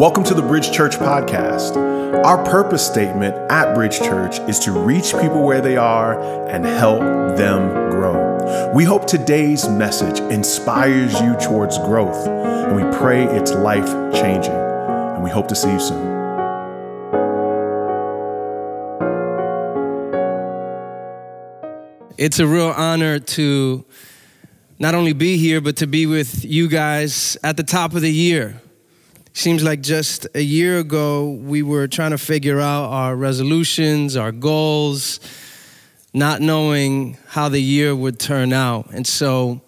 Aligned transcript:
Welcome 0.00 0.24
to 0.24 0.32
the 0.32 0.40
Bridge 0.40 0.72
Church 0.72 0.96
podcast. 0.96 1.76
Our 2.24 2.42
purpose 2.42 2.86
statement 2.86 3.36
at 3.52 3.74
Bridge 3.74 3.98
Church 3.98 4.38
is 4.48 4.58
to 4.60 4.72
reach 4.72 5.12
people 5.12 5.42
where 5.42 5.60
they 5.60 5.76
are 5.76 6.48
and 6.48 6.64
help 6.64 7.00
them 7.36 7.68
grow. 7.90 8.72
We 8.72 8.84
hope 8.84 9.06
today's 9.06 9.68
message 9.68 10.18
inspires 10.32 11.20
you 11.20 11.36
towards 11.36 11.76
growth, 11.76 12.26
and 12.26 12.76
we 12.76 12.96
pray 12.96 13.24
it's 13.24 13.52
life 13.52 13.90
changing. 14.14 14.54
And 14.54 15.22
we 15.22 15.28
hope 15.28 15.48
to 15.48 15.54
see 15.54 15.70
you 15.70 15.78
soon. 15.78 16.06
It's 22.16 22.38
a 22.38 22.46
real 22.46 22.70
honor 22.70 23.18
to 23.18 23.84
not 24.78 24.94
only 24.94 25.12
be 25.12 25.36
here, 25.36 25.60
but 25.60 25.76
to 25.76 25.86
be 25.86 26.06
with 26.06 26.42
you 26.42 26.68
guys 26.68 27.36
at 27.44 27.58
the 27.58 27.64
top 27.64 27.92
of 27.92 28.00
the 28.00 28.10
year. 28.10 28.62
Seems 29.32 29.62
like 29.62 29.80
just 29.80 30.26
a 30.34 30.40
year 30.40 30.78
ago, 30.80 31.30
we 31.30 31.62
were 31.62 31.86
trying 31.86 32.10
to 32.10 32.18
figure 32.18 32.60
out 32.60 32.90
our 32.90 33.14
resolutions, 33.14 34.16
our 34.16 34.32
goals, 34.32 35.20
not 36.12 36.40
knowing 36.40 37.16
how 37.28 37.48
the 37.48 37.60
year 37.60 37.94
would 37.94 38.18
turn 38.18 38.52
out. 38.52 38.90
And 38.92 39.06
so, 39.06 39.60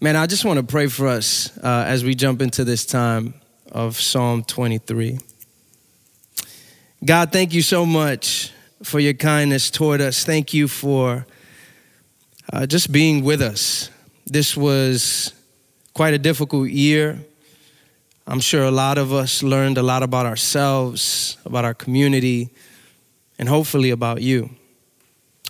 man, 0.00 0.14
I 0.14 0.26
just 0.26 0.44
want 0.44 0.58
to 0.58 0.62
pray 0.62 0.88
for 0.88 1.08
us 1.08 1.56
uh, 1.58 1.84
as 1.86 2.04
we 2.04 2.14
jump 2.14 2.42
into 2.42 2.64
this 2.64 2.84
time 2.84 3.34
of 3.72 3.96
Psalm 3.96 4.44
23. 4.44 5.18
God, 7.04 7.32
thank 7.32 7.54
you 7.54 7.62
so 7.62 7.86
much 7.86 8.52
for 8.82 9.00
your 9.00 9.14
kindness 9.14 9.70
toward 9.70 10.02
us. 10.02 10.24
Thank 10.24 10.52
you 10.52 10.68
for 10.68 11.26
uh, 12.52 12.66
just 12.66 12.92
being 12.92 13.24
with 13.24 13.40
us. 13.40 13.90
This 14.26 14.56
was 14.56 15.32
quite 15.94 16.12
a 16.14 16.18
difficult 16.18 16.68
year. 16.68 17.24
I'm 18.28 18.40
sure 18.40 18.64
a 18.64 18.72
lot 18.72 18.98
of 18.98 19.12
us 19.12 19.44
learned 19.44 19.78
a 19.78 19.82
lot 19.82 20.02
about 20.02 20.26
ourselves, 20.26 21.36
about 21.44 21.64
our 21.64 21.74
community, 21.74 22.50
and 23.38 23.48
hopefully 23.48 23.90
about 23.90 24.20
you. 24.20 24.50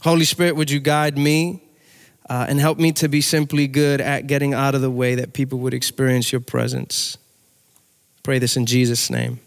Holy 0.03 0.27
Spirit, 0.27 0.57
would 0.57 0.71
you 0.71 0.79
guide 0.79 1.17
me 1.17 1.63
uh, 2.29 2.45
and 2.49 2.61
help 2.61 2.79
me 2.79 2.93
to 2.93 3.09
be 3.09 3.23
simply 3.23 3.67
good 3.67 4.03
at 4.03 4.27
getting 4.27 4.53
out 4.53 4.75
of 4.75 4.83
the 4.83 4.91
way 4.91 5.15
that 5.15 5.33
people 5.33 5.59
would 5.61 5.73
experience 5.73 6.33
your 6.33 6.41
presence? 6.43 7.17
Pray 8.23 8.39
this 8.39 8.59
in 8.59 8.67
Jesus' 8.67 9.09
name. 9.09 9.41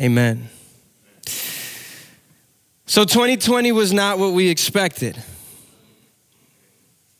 Amen. 0.00 0.48
So 2.86 3.04
2020 3.04 3.72
was 3.72 3.92
not 3.92 4.18
what 4.18 4.32
we 4.32 4.48
expected. 4.48 5.22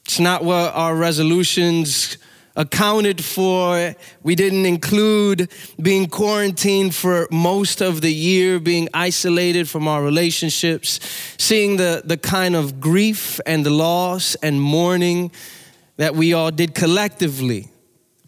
It's 0.07 0.21
not 0.21 0.43
what 0.43 0.75
our 0.75 0.97
resolutions 0.97 2.17
accounted 2.57 3.25
for. 3.25 3.95
We 4.23 4.35
didn't 4.35 4.67
include 4.67 5.51
being 5.81 6.09
quarantined 6.09 6.95
for 6.95 7.29
most 7.31 7.81
of 7.81 8.01
the 8.01 8.13
year, 8.13 8.59
being 8.59 8.89
isolated 8.95 9.69
from 9.69 9.89
our 9.89 10.03
relationships, 10.03 11.01
seeing 11.39 11.77
the, 11.77 12.03
the 12.05 12.17
kind 12.17 12.55
of 12.55 12.81
grief 12.81 13.41
and 13.47 13.65
the 13.65 13.71
loss 13.71 14.35
and 14.37 14.61
mourning 14.61 15.31
that 15.97 16.15
we 16.15 16.33
all 16.33 16.51
did 16.51 16.75
collectively 16.75 17.69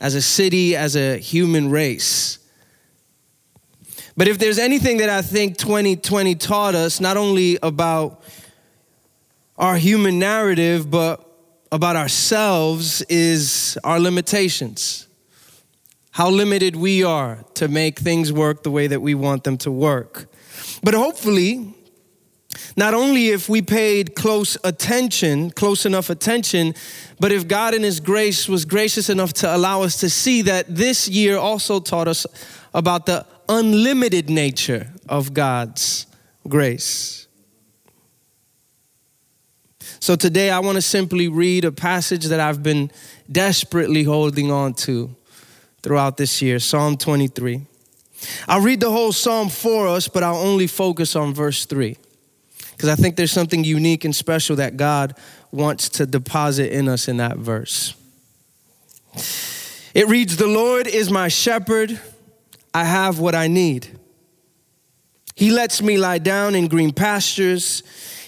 as 0.01 0.15
a 0.15 0.23
city, 0.23 0.77
as 0.77 0.97
a 0.97 1.19
human 1.19 1.71
race. 1.71 2.39
But 4.17 4.29
if 4.29 4.39
there's 4.39 4.59
anything 4.59 4.99
that 4.99 5.09
I 5.11 5.23
think 5.23 5.57
2020 5.57 6.37
taught 6.37 6.75
us, 6.75 7.01
not 7.01 7.17
only 7.17 7.59
about 7.63 8.23
our 9.57 9.77
human 9.77 10.19
narrative, 10.19 10.91
but 10.91 11.24
about 11.75 11.97
ourselves 11.97 13.03
is 13.09 13.77
our 13.83 13.99
limitations. 13.99 15.09
How 16.13 16.31
limited 16.31 16.77
we 16.77 17.03
are 17.03 17.45
to 17.55 17.67
make 17.67 17.99
things 17.99 18.33
work 18.33 18.63
the 18.63 18.71
way 18.71 18.87
that 18.87 19.03
we 19.03 19.17
want 19.17 19.43
them 19.43 19.59
to 19.59 19.73
work. 19.73 20.31
But 20.85 20.95
hopefully, 20.95 21.75
not 22.77 22.95
only 22.95 23.31
if 23.31 23.49
we 23.49 23.61
paid 23.61 24.15
close 24.15 24.57
attention, 24.63 25.51
close 25.51 25.85
enough 25.85 26.11
attention, 26.11 26.75
but 27.19 27.33
if 27.33 27.49
God 27.49 27.75
in 27.75 27.83
His 27.83 27.99
grace 27.99 28.49
was 28.49 28.65
gracious 28.65 29.11
enough 29.11 29.33
to 29.33 29.55
allow 29.55 29.83
us 29.83 29.99
to 29.99 30.09
see 30.09 30.43
that 30.43 30.73
this 30.73 31.09
year 31.09 31.37
also 31.37 31.81
taught 31.81 32.07
us 32.07 32.25
about 32.73 33.07
the 33.07 33.27
unlimited 33.49 34.31
nature 34.31 34.93
of 35.09 35.35
God's 35.35 36.07
grace. 36.47 37.24
So 40.05 40.17
today 40.17 40.51
I 40.51 40.59
want 40.59 40.77
to 40.77 40.83
simply 40.83 41.29
read 41.29 41.65
a 41.65 41.73
passage 41.73 42.27
that 42.27 42.39
I've 42.39 42.63
been 42.63 42.91
desperately 43.33 44.03
holding 44.03 44.51
on 44.51 44.75
to 44.85 45.17
throughout 45.81 46.19
this 46.19 46.43
year 46.43 46.59
Psalm 46.59 46.99
23. 46.99 47.63
I'll 48.47 48.61
read 48.61 48.81
the 48.81 48.91
whole 48.91 49.13
psalm 49.13 49.49
for 49.49 49.89
us, 49.89 50.07
but 50.07 50.23
I'll 50.23 50.37
only 50.37 50.67
focus 50.67 51.17
on 51.17 51.33
verse 51.33 51.65
3 51.65 51.97
because 52.73 52.91
I 52.91 52.97
think 52.97 53.17
there's 53.17 53.33
something 53.33 53.65
unique 53.65 54.05
and 54.05 54.15
special 54.15 54.57
that 54.57 54.77
God 54.77 55.17
wants 55.51 55.89
to 55.89 56.05
deposit 56.05 56.71
in 56.71 56.87
us 56.87 57.09
in 57.09 57.17
that 57.17 57.39
verse. 57.39 57.95
It 59.95 60.07
reads, 60.07 60.37
The 60.37 60.47
Lord 60.47 60.87
is 60.87 61.11
my 61.11 61.29
shepherd, 61.29 61.99
I 62.75 62.85
have 62.85 63.21
what 63.21 63.35
I 63.35 63.47
need. 63.47 63.89
He 65.35 65.51
lets 65.51 65.81
me 65.81 65.97
lie 65.97 66.19
down 66.19 66.55
in 66.55 66.69
green 66.69 66.93
pastures. 66.93 67.83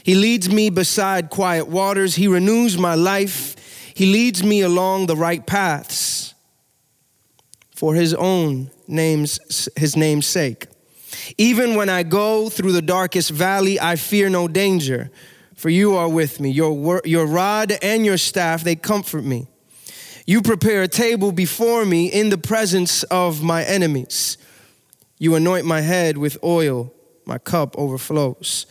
He 0.07 0.15
leads 0.15 0.49
me 0.49 0.71
beside 0.71 1.31
quiet 1.31 1.67
waters. 1.67 2.15
He 2.15 2.29
renews 2.29 2.79
my 2.79 2.95
life. 2.95 3.57
He 3.93 4.07
leads 4.07 4.45
me 4.45 4.61
along 4.61 5.07
the 5.07 5.17
right 5.17 5.45
paths 5.45 6.33
for 7.75 7.93
his 7.93 8.15
own 8.15 8.71
name's 8.87 9.69
his 9.75 9.97
name's 9.97 10.29
sake. 10.29 10.69
Even 11.39 11.75
when 11.75 11.89
I 11.89 12.05
go 12.05 12.49
through 12.49 12.71
the 12.71 12.83
darkest 12.83 13.33
valley, 13.33 13.81
I 13.81 13.97
fear 13.97 14.29
no 14.29 14.47
danger, 14.47 15.11
for 15.57 15.71
you 15.71 15.97
are 15.97 16.09
with 16.09 16.39
me. 16.39 16.51
Your, 16.51 17.03
your 17.05 17.27
rod 17.27 17.73
and 17.83 18.07
your 18.07 18.17
staff, 18.17 18.63
they 18.63 18.77
comfort 18.77 19.25
me. 19.25 19.49
You 20.25 20.41
prepare 20.41 20.83
a 20.83 20.89
table 20.89 21.33
before 21.33 21.85
me 21.85 22.07
in 22.07 22.29
the 22.29 22.39
presence 22.39 23.03
of 23.03 23.43
my 23.43 23.65
enemies. 23.65 24.39
You 25.19 25.35
anoint 25.35 25.67
my 25.67 25.81
head 25.81 26.17
with 26.17 26.39
oil, 26.45 26.95
my 27.25 27.39
cup 27.39 27.75
overflows. 27.77 28.67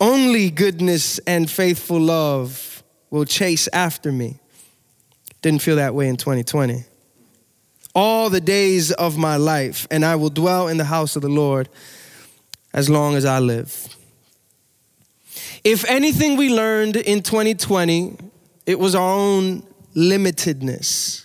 Only 0.00 0.50
goodness 0.50 1.18
and 1.20 1.50
faithful 1.50 2.00
love 2.00 2.82
will 3.10 3.24
chase 3.24 3.68
after 3.72 4.12
me. 4.12 4.38
Didn't 5.42 5.62
feel 5.62 5.76
that 5.76 5.94
way 5.94 6.08
in 6.08 6.16
2020. 6.16 6.84
All 7.94 8.30
the 8.30 8.40
days 8.40 8.92
of 8.92 9.16
my 9.16 9.36
life, 9.36 9.88
and 9.90 10.04
I 10.04 10.14
will 10.16 10.30
dwell 10.30 10.68
in 10.68 10.76
the 10.76 10.84
house 10.84 11.16
of 11.16 11.22
the 11.22 11.28
Lord 11.28 11.68
as 12.72 12.88
long 12.88 13.16
as 13.16 13.24
I 13.24 13.40
live. 13.40 13.88
If 15.64 15.84
anything 15.86 16.36
we 16.36 16.48
learned 16.48 16.96
in 16.96 17.22
2020, 17.22 18.16
it 18.66 18.78
was 18.78 18.94
our 18.94 19.14
own 19.14 19.62
limitedness. 19.96 21.24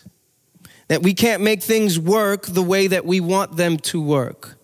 That 0.88 1.04
we 1.04 1.14
can't 1.14 1.44
make 1.44 1.62
things 1.62 2.00
work 2.00 2.46
the 2.46 2.62
way 2.62 2.88
that 2.88 3.06
we 3.06 3.20
want 3.20 3.58
them 3.58 3.78
to 3.78 4.02
work. 4.02 4.58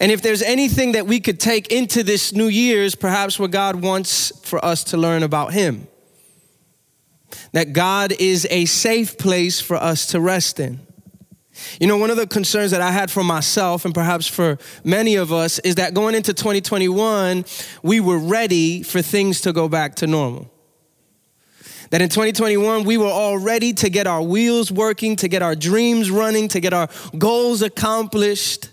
And 0.00 0.12
if 0.12 0.22
there's 0.22 0.42
anything 0.42 0.92
that 0.92 1.06
we 1.06 1.20
could 1.20 1.40
take 1.40 1.72
into 1.72 2.02
this 2.02 2.32
new 2.32 2.48
year's, 2.48 2.94
perhaps 2.94 3.38
what 3.38 3.50
God 3.50 3.76
wants 3.76 4.32
for 4.44 4.64
us 4.64 4.84
to 4.84 4.96
learn 4.96 5.22
about 5.22 5.52
Him. 5.52 5.88
That 7.52 7.72
God 7.72 8.12
is 8.12 8.46
a 8.50 8.64
safe 8.64 9.18
place 9.18 9.60
for 9.60 9.76
us 9.76 10.06
to 10.06 10.20
rest 10.20 10.60
in. 10.60 10.80
You 11.80 11.86
know, 11.86 11.96
one 11.96 12.10
of 12.10 12.16
the 12.16 12.26
concerns 12.26 12.70
that 12.70 12.80
I 12.80 12.90
had 12.90 13.10
for 13.10 13.24
myself 13.24 13.84
and 13.84 13.92
perhaps 13.92 14.26
for 14.26 14.58
many 14.84 15.16
of 15.16 15.32
us 15.32 15.58
is 15.60 15.74
that 15.76 15.92
going 15.92 16.14
into 16.14 16.32
2021, 16.32 17.44
we 17.82 18.00
were 18.00 18.18
ready 18.18 18.82
for 18.82 19.02
things 19.02 19.40
to 19.42 19.52
go 19.52 19.68
back 19.68 19.96
to 19.96 20.06
normal. 20.06 20.50
That 21.90 22.02
in 22.02 22.10
2021, 22.10 22.84
we 22.84 22.98
were 22.98 23.06
all 23.06 23.38
ready 23.38 23.72
to 23.74 23.88
get 23.88 24.06
our 24.06 24.22
wheels 24.22 24.70
working, 24.70 25.16
to 25.16 25.28
get 25.28 25.42
our 25.42 25.54
dreams 25.54 26.10
running, 26.10 26.48
to 26.48 26.60
get 26.60 26.72
our 26.72 26.88
goals 27.16 27.62
accomplished 27.62 28.68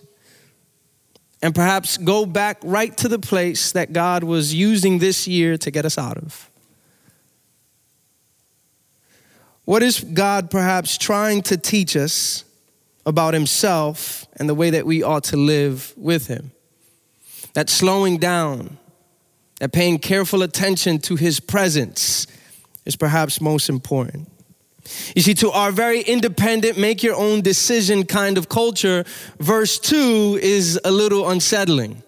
and 1.41 1.53
perhaps 1.53 1.97
go 1.97 2.25
back 2.25 2.57
right 2.63 2.95
to 2.97 3.07
the 3.07 3.19
place 3.19 3.71
that 3.73 3.93
God 3.93 4.23
was 4.23 4.53
using 4.53 4.99
this 4.99 5.27
year 5.27 5.57
to 5.57 5.71
get 5.71 5.85
us 5.85 5.97
out 5.97 6.17
of? 6.17 6.49
What 9.65 9.81
is 9.81 9.99
God 9.99 10.51
perhaps 10.51 10.97
trying 10.97 11.41
to 11.43 11.57
teach 11.57 11.95
us 11.95 12.43
about 13.05 13.33
Himself 13.33 14.25
and 14.37 14.47
the 14.47 14.55
way 14.55 14.69
that 14.69 14.85
we 14.85 15.03
ought 15.03 15.23
to 15.25 15.37
live 15.37 15.93
with 15.97 16.27
Him? 16.27 16.51
That 17.53 17.69
slowing 17.69 18.17
down, 18.17 18.77
that 19.59 19.73
paying 19.73 19.97
careful 19.97 20.43
attention 20.43 20.99
to 20.99 21.15
His 21.15 21.39
presence 21.39 22.27
is 22.85 22.95
perhaps 22.95 23.41
most 23.41 23.69
important. 23.69 24.29
You 25.15 25.21
see, 25.21 25.33
to 25.35 25.51
our 25.51 25.71
very 25.71 26.01
independent, 26.01 26.77
make 26.77 27.01
your 27.01 27.15
own 27.15 27.41
decision 27.41 28.05
kind 28.05 28.37
of 28.37 28.49
culture, 28.49 29.03
verse 29.39 29.79
2 29.79 30.39
is 30.41 30.79
a 30.85 30.91
little 30.91 31.27
unsettling. 31.29 32.03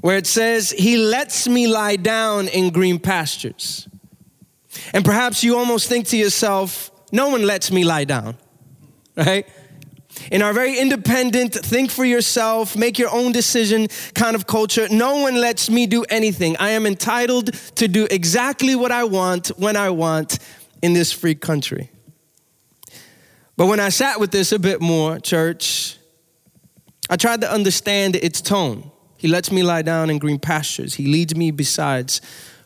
Where 0.00 0.16
it 0.16 0.26
says, 0.26 0.70
He 0.70 0.96
lets 0.96 1.46
me 1.46 1.66
lie 1.66 1.96
down 1.96 2.48
in 2.48 2.70
green 2.70 2.98
pastures. 2.98 3.86
And 4.94 5.04
perhaps 5.04 5.44
you 5.44 5.56
almost 5.58 5.88
think 5.88 6.06
to 6.08 6.16
yourself, 6.16 6.90
No 7.12 7.28
one 7.28 7.42
lets 7.42 7.70
me 7.70 7.84
lie 7.84 8.04
down, 8.04 8.36
right? 9.14 9.46
In 10.30 10.40
our 10.40 10.54
very 10.54 10.78
independent, 10.78 11.54
think 11.54 11.90
for 11.90 12.04
yourself, 12.04 12.76
make 12.76 12.98
your 12.98 13.10
own 13.10 13.32
decision 13.32 13.88
kind 14.14 14.34
of 14.34 14.46
culture, 14.46 14.86
no 14.90 15.16
one 15.16 15.34
lets 15.34 15.68
me 15.68 15.86
do 15.86 16.04
anything. 16.08 16.56
I 16.58 16.70
am 16.70 16.86
entitled 16.86 17.52
to 17.76 17.88
do 17.88 18.06
exactly 18.10 18.76
what 18.76 18.92
I 18.92 19.04
want 19.04 19.48
when 19.58 19.76
I 19.76 19.90
want 19.90 20.38
in 20.84 20.92
this 20.92 21.12
free 21.12 21.34
country. 21.34 21.90
But 23.56 23.66
when 23.66 23.80
I 23.80 23.88
sat 23.88 24.20
with 24.20 24.32
this 24.32 24.52
a 24.52 24.58
bit 24.58 24.82
more, 24.82 25.18
church, 25.18 25.96
I 27.08 27.16
tried 27.16 27.40
to 27.40 27.50
understand 27.50 28.16
its 28.16 28.40
tone. 28.40 28.90
He 29.16 29.28
lets 29.28 29.50
me 29.50 29.62
lie 29.62 29.82
down 29.82 30.10
in 30.10 30.18
green 30.18 30.38
pastures, 30.38 30.94
He 30.94 31.06
leads 31.06 31.34
me 31.34 31.50
besides 31.50 32.20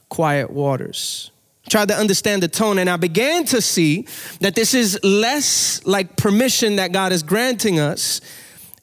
quiet 0.09 0.51
waters 0.51 1.31
I 1.65 1.71
tried 1.71 1.89
to 1.89 1.97
understand 1.97 2.43
the 2.43 2.49
tone, 2.49 2.79
and 2.79 2.89
I 2.89 2.97
began 2.97 3.45
to 3.47 3.61
see 3.61 4.07
that 4.41 4.55
this 4.55 4.73
is 4.73 4.99
less 5.05 5.85
like 5.85 6.17
permission 6.17 6.77
that 6.77 6.93
God 6.93 7.13
is 7.13 7.23
granting 7.23 7.79
us 7.79 8.23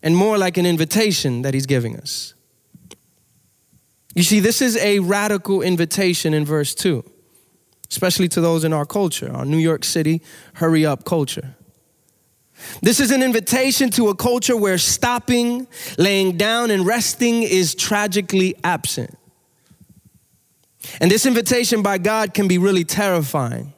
and 0.04 0.16
more 0.16 0.38
like 0.38 0.58
an 0.58 0.68
invitation 0.68 1.42
that 1.42 1.56
He's 1.56 1.66
giving 1.66 1.98
us. 1.98 2.36
You 4.14 4.22
see, 4.22 4.40
this 4.40 4.62
is 4.62 4.78
a 4.78 5.00
radical 5.00 5.64
invitation 5.64 6.36
in 6.36 6.46
verse 6.46 6.76
2, 6.76 7.04
especially 7.95 8.27
to 8.27 8.42
those 8.42 8.65
in 8.65 8.74
our 8.74 8.86
culture, 8.86 9.31
our 9.33 9.45
New 9.45 9.57
York 9.57 9.86
City 9.86 10.21
hurry 10.56 10.86
up 10.86 11.06
culture. 11.06 11.56
This 12.81 13.00
is 13.00 13.09
an 13.09 13.24
invitation 13.24 13.89
to 13.92 14.09
a 14.09 14.15
culture 14.15 14.57
where 14.57 14.77
stopping, 14.77 15.65
laying 15.97 16.36
down, 16.36 16.71
and 16.71 16.86
resting 16.86 17.44
is 17.44 17.74
tragically 17.74 18.53
absent. 18.65 19.18
And 21.00 21.09
this 21.09 21.25
invitation 21.25 21.81
by 21.81 21.97
God 21.97 22.33
can 22.33 22.50
be 22.50 22.57
really 22.57 22.83
terrifying. 22.83 23.71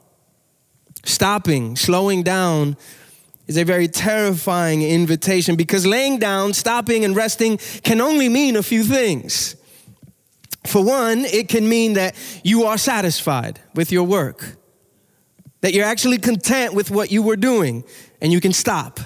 Stopping, 1.04 1.76
slowing 1.76 2.24
down 2.24 2.76
is 3.46 3.56
a 3.56 3.64
very 3.64 3.86
terrifying 3.86 4.82
invitation 4.82 5.54
because 5.54 5.86
laying 5.86 6.18
down, 6.18 6.54
stopping, 6.54 7.04
and 7.04 7.14
resting 7.14 7.56
can 7.84 8.00
only 8.00 8.28
mean 8.28 8.56
a 8.56 8.64
few 8.64 8.82
things. 8.82 9.54
For 10.66 10.82
one, 10.84 11.24
it 11.24 11.48
can 11.48 11.68
mean 11.68 11.94
that 11.94 12.14
you 12.42 12.64
are 12.64 12.78
satisfied 12.78 13.60
with 13.74 13.92
your 13.92 14.04
work, 14.04 14.56
that 15.60 15.72
you're 15.72 15.86
actually 15.86 16.18
content 16.18 16.74
with 16.74 16.90
what 16.90 17.10
you 17.10 17.22
were 17.22 17.36
doing, 17.36 17.84
and 18.20 18.32
you 18.32 18.40
can 18.40 18.52
stop. 18.52 19.00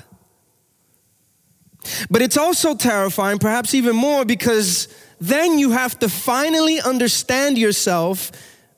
But 2.10 2.22
it's 2.22 2.36
also 2.36 2.74
terrifying, 2.74 3.38
perhaps 3.38 3.74
even 3.74 3.96
more, 3.96 4.24
because 4.24 4.88
then 5.20 5.58
you 5.58 5.70
have 5.70 5.98
to 6.00 6.08
finally 6.08 6.80
understand 6.80 7.58
yourself 7.58 8.32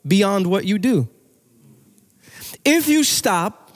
beyond 0.06 0.46
what 0.46 0.64
you 0.64 0.78
do. 0.78 1.08
If 2.64 2.88
you 2.88 3.04
stop, 3.04 3.72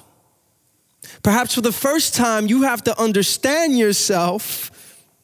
perhaps 1.23 1.55
for 1.55 1.61
the 1.61 1.73
first 1.73 2.15
time, 2.15 2.47
you 2.47 2.63
have 2.63 2.83
to 2.85 3.01
understand 3.01 3.79
yourself 3.79 4.71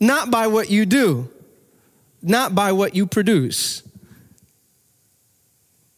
not 0.01 0.31
by 0.31 0.47
what 0.47 0.71
you 0.71 0.87
do, 0.87 1.31
not 2.25 2.55
by 2.55 2.73
what 2.73 2.95
you 2.95 3.07
produce. 3.07 3.83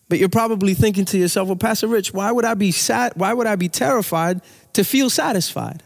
But 0.09 0.19
you're 0.19 0.29
probably 0.29 0.75
thinking 0.75 1.05
to 1.07 1.19
yourself, 1.19 1.49
well, 1.49 1.57
Pastor 1.57 1.89
Rich, 1.89 2.13
why 2.13 2.31
would 2.31 2.45
I 2.45 2.55
be 2.55 2.71
sad? 2.71 3.13
Why 3.17 3.33
would 3.33 3.47
I 3.47 3.57
be 3.57 3.69
terrified 3.69 4.41
to 4.75 4.85
feel 4.85 5.11
satisfied? 5.11 5.83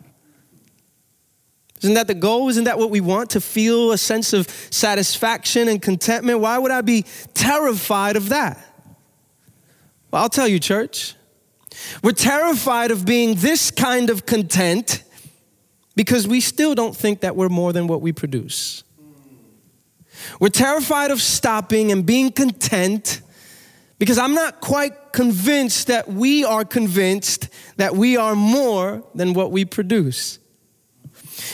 Isn't 1.82 1.94
that 1.94 2.06
the 2.06 2.14
goal? 2.14 2.50
Isn't 2.50 2.64
that 2.64 2.78
what 2.78 2.90
we 2.90 3.00
want? 3.00 3.30
To 3.30 3.40
feel 3.40 3.92
a 3.92 3.98
sense 3.98 4.34
of 4.34 4.48
satisfaction 4.70 5.68
and 5.68 5.80
contentment? 5.80 6.40
Why 6.40 6.58
would 6.58 6.70
I 6.70 6.82
be 6.82 7.06
terrified 7.32 8.16
of 8.16 8.28
that? 8.28 8.62
Well, 10.10 10.22
I'll 10.22 10.28
tell 10.28 10.48
you, 10.48 10.58
church. 10.58 11.14
We're 12.02 12.12
terrified 12.12 12.90
of 12.90 13.06
being 13.06 13.36
this 13.36 13.70
kind 13.70 14.10
of 14.10 14.26
content 14.26 15.02
because 15.96 16.28
we 16.28 16.40
still 16.40 16.74
don't 16.74 16.94
think 16.94 17.20
that 17.20 17.36
we're 17.36 17.48
more 17.48 17.72
than 17.72 17.86
what 17.86 18.02
we 18.02 18.12
produce. 18.12 18.84
We're 20.38 20.48
terrified 20.48 21.10
of 21.10 21.20
stopping 21.20 21.92
and 21.92 22.04
being 22.04 22.32
content 22.32 23.22
because 23.98 24.18
I'm 24.18 24.34
not 24.34 24.60
quite 24.60 25.12
convinced 25.12 25.88
that 25.88 26.08
we 26.08 26.44
are 26.44 26.64
convinced 26.64 27.48
that 27.76 27.94
we 27.94 28.16
are 28.16 28.34
more 28.34 29.04
than 29.14 29.34
what 29.34 29.52
we 29.52 29.64
produce. 29.64 30.38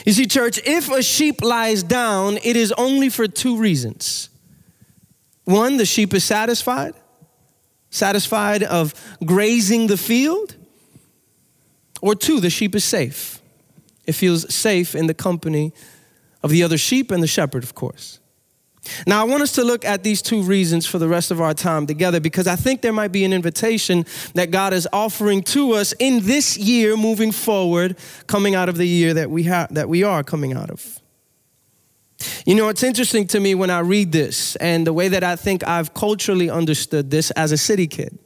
You 0.04 0.12
see, 0.12 0.26
church, 0.26 0.60
if 0.64 0.90
a 0.90 1.02
sheep 1.02 1.42
lies 1.42 1.82
down, 1.82 2.38
it 2.44 2.56
is 2.56 2.72
only 2.72 3.08
for 3.08 3.26
two 3.26 3.58
reasons. 3.58 4.30
One, 5.44 5.76
the 5.76 5.86
sheep 5.86 6.14
is 6.14 6.24
satisfied, 6.24 6.94
satisfied 7.90 8.62
of 8.62 8.94
grazing 9.24 9.86
the 9.86 9.96
field. 9.96 10.56
Or 12.02 12.14
two, 12.14 12.40
the 12.40 12.50
sheep 12.50 12.74
is 12.74 12.84
safe. 12.84 13.40
It 14.06 14.12
feels 14.12 14.52
safe 14.54 14.94
in 14.94 15.06
the 15.06 15.14
company 15.14 15.72
of 16.42 16.50
the 16.50 16.62
other 16.62 16.78
sheep 16.78 17.10
and 17.10 17.22
the 17.22 17.26
shepherd, 17.26 17.64
of 17.64 17.74
course. 17.74 18.20
Now, 19.06 19.20
I 19.20 19.24
want 19.24 19.42
us 19.42 19.52
to 19.52 19.64
look 19.64 19.84
at 19.84 20.02
these 20.02 20.22
two 20.22 20.42
reasons 20.42 20.86
for 20.86 20.98
the 20.98 21.08
rest 21.08 21.30
of 21.30 21.40
our 21.40 21.54
time 21.54 21.86
together 21.86 22.20
because 22.20 22.46
I 22.46 22.56
think 22.56 22.82
there 22.82 22.92
might 22.92 23.12
be 23.12 23.24
an 23.24 23.32
invitation 23.32 24.04
that 24.34 24.50
God 24.50 24.72
is 24.72 24.88
offering 24.92 25.42
to 25.44 25.72
us 25.72 25.92
in 25.98 26.20
this 26.24 26.56
year 26.56 26.96
moving 26.96 27.32
forward, 27.32 27.96
coming 28.26 28.54
out 28.54 28.68
of 28.68 28.76
the 28.76 28.86
year 28.86 29.14
that 29.14 29.30
we, 29.30 29.44
have 29.44 29.72
that 29.74 29.88
we 29.88 30.02
are 30.02 30.22
coming 30.22 30.52
out 30.52 30.70
of. 30.70 31.00
You 32.46 32.54
know, 32.54 32.68
it's 32.68 32.82
interesting 32.82 33.26
to 33.28 33.40
me 33.40 33.54
when 33.54 33.70
I 33.70 33.80
read 33.80 34.12
this 34.12 34.56
and 34.56 34.86
the 34.86 34.92
way 34.92 35.08
that 35.08 35.22
I 35.22 35.36
think 35.36 35.66
I've 35.66 35.92
culturally 35.92 36.48
understood 36.48 37.10
this 37.10 37.30
as 37.32 37.52
a 37.52 37.58
city 37.58 37.86
kid. 37.86 38.18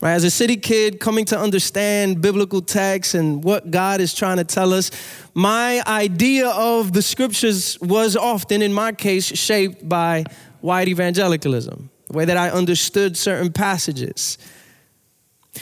Right? 0.00 0.12
As 0.12 0.24
a 0.24 0.30
city 0.30 0.56
kid 0.56 0.98
coming 0.98 1.26
to 1.26 1.38
understand 1.38 2.22
biblical 2.22 2.62
texts 2.62 3.14
and 3.14 3.44
what 3.44 3.70
God 3.70 4.00
is 4.00 4.14
trying 4.14 4.38
to 4.38 4.44
tell 4.44 4.72
us, 4.72 4.90
my 5.34 5.82
idea 5.86 6.48
of 6.48 6.94
the 6.94 7.02
scriptures 7.02 7.78
was 7.80 8.16
often, 8.16 8.62
in 8.62 8.72
my 8.72 8.92
case, 8.92 9.26
shaped 9.26 9.86
by 9.86 10.24
white 10.62 10.88
evangelicalism, 10.88 11.90
the 12.06 12.16
way 12.16 12.24
that 12.24 12.38
I 12.38 12.48
understood 12.48 13.16
certain 13.16 13.52
passages. 13.52 14.38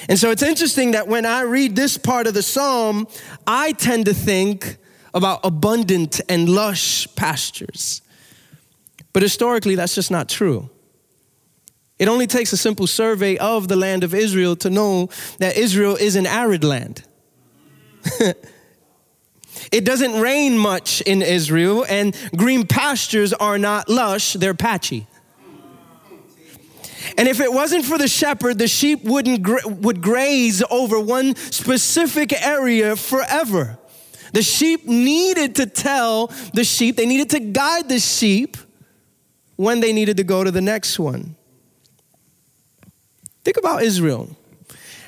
And 0.08 0.18
so 0.18 0.30
it's 0.30 0.42
interesting 0.42 0.92
that 0.92 1.08
when 1.08 1.26
I 1.26 1.42
read 1.42 1.74
this 1.74 1.98
part 1.98 2.28
of 2.28 2.34
the 2.34 2.42
psalm, 2.42 3.08
I 3.46 3.72
tend 3.72 4.06
to 4.06 4.14
think 4.14 4.76
about 5.14 5.40
abundant 5.42 6.20
and 6.28 6.48
lush 6.48 7.08
pastures. 7.16 8.02
But 9.12 9.22
historically, 9.22 9.74
that's 9.74 9.96
just 9.96 10.10
not 10.10 10.28
true. 10.28 10.70
It 11.98 12.08
only 12.08 12.26
takes 12.26 12.52
a 12.52 12.56
simple 12.56 12.86
survey 12.86 13.36
of 13.38 13.68
the 13.68 13.76
land 13.76 14.04
of 14.04 14.14
Israel 14.14 14.54
to 14.56 14.70
know 14.70 15.08
that 15.38 15.56
Israel 15.56 15.96
is 15.96 16.14
an 16.14 16.26
arid 16.26 16.62
land. 16.62 17.02
it 19.72 19.84
doesn't 19.84 20.20
rain 20.20 20.56
much 20.56 21.00
in 21.00 21.22
Israel, 21.22 21.84
and 21.88 22.16
green 22.36 22.66
pastures 22.66 23.32
are 23.32 23.58
not 23.58 23.88
lush, 23.88 24.34
they're 24.34 24.54
patchy. 24.54 25.06
And 27.16 27.26
if 27.26 27.40
it 27.40 27.52
wasn't 27.52 27.84
for 27.84 27.98
the 27.98 28.08
shepherd, 28.08 28.58
the 28.58 28.68
sheep 28.68 29.04
wouldn't 29.04 29.42
gra- 29.42 29.66
would 29.66 30.00
graze 30.00 30.62
over 30.70 31.00
one 31.00 31.34
specific 31.36 32.32
area 32.44 32.96
forever. 32.96 33.78
The 34.32 34.42
sheep 34.42 34.86
needed 34.86 35.56
to 35.56 35.66
tell 35.66 36.28
the 36.52 36.64
sheep, 36.64 36.96
they 36.96 37.06
needed 37.06 37.30
to 37.30 37.40
guide 37.40 37.88
the 37.88 37.98
sheep 37.98 38.56
when 39.56 39.80
they 39.80 39.92
needed 39.92 40.18
to 40.18 40.24
go 40.24 40.44
to 40.44 40.50
the 40.50 40.60
next 40.60 40.98
one. 40.98 41.34
Think 43.48 43.56
about 43.56 43.82
Israel 43.82 44.28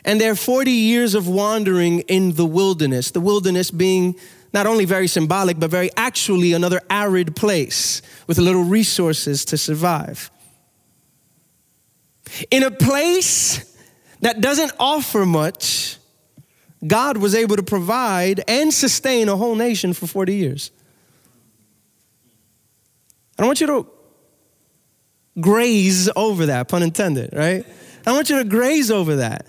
and 0.02 0.18
their 0.18 0.34
40 0.34 0.70
years 0.70 1.14
of 1.14 1.28
wandering 1.28 2.00
in 2.08 2.36
the 2.36 2.46
wilderness, 2.46 3.10
the 3.10 3.20
wilderness 3.20 3.70
being 3.70 4.18
not 4.54 4.66
only 4.66 4.86
very 4.86 5.08
symbolic, 5.08 5.60
but 5.60 5.68
very 5.68 5.90
actually 5.94 6.54
another 6.54 6.80
arid 6.88 7.36
place 7.36 8.00
with 8.26 8.38
little 8.38 8.64
resources 8.64 9.44
to 9.44 9.58
survive. 9.58 10.30
In 12.50 12.62
a 12.62 12.70
place 12.70 13.76
that 14.20 14.40
doesn't 14.40 14.72
offer 14.78 15.26
much, 15.26 15.98
God 16.86 17.18
was 17.18 17.34
able 17.34 17.56
to 17.56 17.62
provide 17.62 18.42
and 18.48 18.72
sustain 18.72 19.28
a 19.28 19.36
whole 19.36 19.54
nation 19.54 19.92
for 19.92 20.06
40 20.06 20.34
years. 20.34 20.70
I 23.38 23.42
don't 23.42 23.48
want 23.48 23.60
you 23.60 23.66
to 23.66 23.86
graze 25.38 26.08
over 26.16 26.46
that, 26.46 26.68
pun 26.68 26.82
intended, 26.82 27.34
right? 27.34 27.66
I 28.06 28.12
want 28.12 28.30
you 28.30 28.38
to 28.38 28.44
graze 28.44 28.90
over 28.90 29.16
that. 29.16 29.46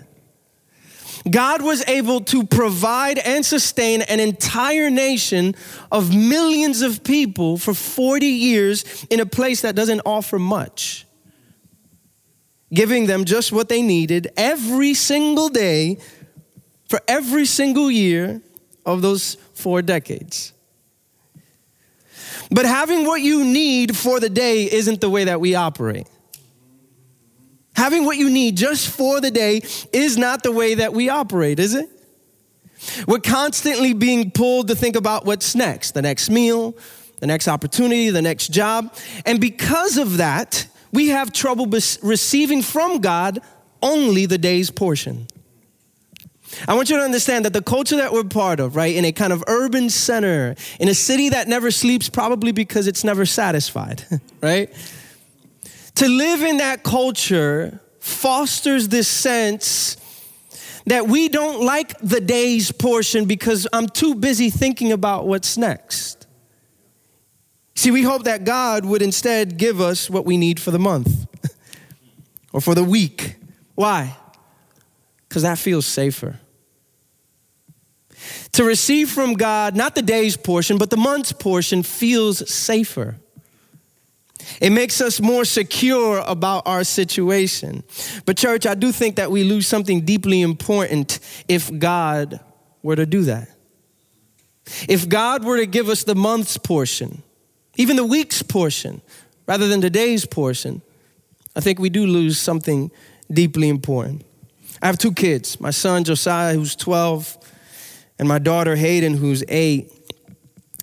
God 1.30 1.62
was 1.62 1.86
able 1.86 2.20
to 2.22 2.44
provide 2.44 3.18
and 3.18 3.46
sustain 3.46 4.02
an 4.02 4.18
entire 4.18 4.90
nation 4.90 5.54
of 5.90 6.14
millions 6.14 6.82
of 6.82 7.04
people 7.04 7.58
for 7.58 7.74
40 7.74 8.26
years 8.26 9.06
in 9.08 9.20
a 9.20 9.26
place 9.26 9.60
that 9.60 9.76
doesn't 9.76 10.00
offer 10.04 10.38
much, 10.38 11.06
giving 12.74 13.06
them 13.06 13.24
just 13.24 13.52
what 13.52 13.68
they 13.68 13.82
needed 13.82 14.32
every 14.36 14.94
single 14.94 15.48
day 15.48 15.98
for 16.88 17.00
every 17.06 17.46
single 17.46 17.90
year 17.90 18.42
of 18.84 19.00
those 19.00 19.36
four 19.54 19.80
decades. 19.80 20.52
But 22.50 22.66
having 22.66 23.06
what 23.06 23.22
you 23.22 23.44
need 23.44 23.96
for 23.96 24.18
the 24.20 24.28
day 24.28 24.70
isn't 24.70 25.00
the 25.00 25.08
way 25.08 25.24
that 25.24 25.40
we 25.40 25.54
operate. 25.54 26.06
Having 27.74 28.04
what 28.04 28.18
you 28.18 28.30
need 28.30 28.56
just 28.56 28.88
for 28.88 29.20
the 29.20 29.30
day 29.30 29.62
is 29.92 30.16
not 30.18 30.42
the 30.42 30.52
way 30.52 30.74
that 30.74 30.92
we 30.92 31.08
operate, 31.08 31.58
is 31.58 31.74
it? 31.74 31.88
We're 33.06 33.20
constantly 33.20 33.92
being 33.94 34.30
pulled 34.30 34.68
to 34.68 34.74
think 34.74 34.96
about 34.96 35.24
what's 35.24 35.54
next 35.54 35.92
the 35.92 36.02
next 36.02 36.30
meal, 36.30 36.76
the 37.20 37.26
next 37.26 37.48
opportunity, 37.48 38.10
the 38.10 38.22
next 38.22 38.48
job. 38.48 38.94
And 39.24 39.40
because 39.40 39.96
of 39.96 40.18
that, 40.18 40.66
we 40.92 41.08
have 41.08 41.32
trouble 41.32 41.66
receiving 42.02 42.62
from 42.62 42.98
God 42.98 43.40
only 43.80 44.26
the 44.26 44.38
day's 44.38 44.70
portion. 44.70 45.26
I 46.68 46.74
want 46.74 46.90
you 46.90 46.96
to 46.96 47.02
understand 47.02 47.46
that 47.46 47.54
the 47.54 47.62
culture 47.62 47.96
that 47.96 48.12
we're 48.12 48.24
part 48.24 48.60
of, 48.60 48.76
right, 48.76 48.94
in 48.94 49.04
a 49.06 49.12
kind 49.12 49.32
of 49.32 49.42
urban 49.46 49.88
center, 49.88 50.54
in 50.78 50.88
a 50.88 50.94
city 50.94 51.30
that 51.30 51.48
never 51.48 51.70
sleeps, 51.70 52.10
probably 52.10 52.52
because 52.52 52.86
it's 52.86 53.04
never 53.04 53.24
satisfied, 53.24 54.04
right? 54.42 54.70
To 55.96 56.08
live 56.08 56.42
in 56.42 56.58
that 56.58 56.82
culture 56.82 57.80
fosters 58.00 58.88
this 58.88 59.08
sense 59.08 59.96
that 60.86 61.06
we 61.06 61.28
don't 61.28 61.64
like 61.64 61.98
the 62.00 62.20
day's 62.20 62.72
portion 62.72 63.26
because 63.26 63.66
I'm 63.72 63.88
too 63.88 64.14
busy 64.14 64.50
thinking 64.50 64.92
about 64.92 65.26
what's 65.26 65.56
next. 65.56 66.26
See, 67.74 67.90
we 67.90 68.02
hope 68.02 68.24
that 68.24 68.44
God 68.44 68.84
would 68.84 69.02
instead 69.02 69.56
give 69.56 69.80
us 69.80 70.10
what 70.10 70.24
we 70.24 70.36
need 70.36 70.60
for 70.60 70.70
the 70.70 70.78
month 70.78 71.26
or 72.52 72.60
for 72.60 72.74
the 72.74 72.84
week. 72.84 73.36
Why? 73.74 74.16
Because 75.28 75.42
that 75.42 75.58
feels 75.58 75.86
safer. 75.86 76.38
To 78.52 78.64
receive 78.64 79.10
from 79.10 79.34
God, 79.34 79.74
not 79.74 79.94
the 79.94 80.02
day's 80.02 80.36
portion, 80.36 80.78
but 80.78 80.90
the 80.90 80.96
month's 80.96 81.32
portion, 81.32 81.82
feels 81.82 82.48
safer. 82.52 83.16
It 84.60 84.70
makes 84.70 85.00
us 85.00 85.20
more 85.20 85.44
secure 85.44 86.22
about 86.26 86.62
our 86.66 86.84
situation. 86.84 87.82
But, 88.24 88.36
church, 88.36 88.66
I 88.66 88.74
do 88.74 88.92
think 88.92 89.16
that 89.16 89.30
we 89.30 89.44
lose 89.44 89.66
something 89.66 90.02
deeply 90.02 90.42
important 90.42 91.18
if 91.48 91.76
God 91.78 92.40
were 92.82 92.96
to 92.96 93.06
do 93.06 93.22
that. 93.22 93.48
If 94.88 95.08
God 95.08 95.44
were 95.44 95.58
to 95.58 95.66
give 95.66 95.88
us 95.88 96.04
the 96.04 96.14
month's 96.14 96.56
portion, 96.56 97.22
even 97.76 97.96
the 97.96 98.04
week's 98.04 98.42
portion, 98.42 99.02
rather 99.46 99.68
than 99.68 99.80
today's 99.80 100.24
portion, 100.24 100.82
I 101.56 101.60
think 101.60 101.78
we 101.78 101.90
do 101.90 102.06
lose 102.06 102.38
something 102.38 102.90
deeply 103.30 103.68
important. 103.68 104.24
I 104.80 104.86
have 104.86 104.98
two 104.98 105.12
kids 105.12 105.60
my 105.60 105.70
son 105.70 106.04
Josiah, 106.04 106.54
who's 106.54 106.74
12, 106.76 107.36
and 108.18 108.28
my 108.28 108.38
daughter 108.38 108.76
Hayden, 108.76 109.14
who's 109.14 109.44
eight. 109.48 109.92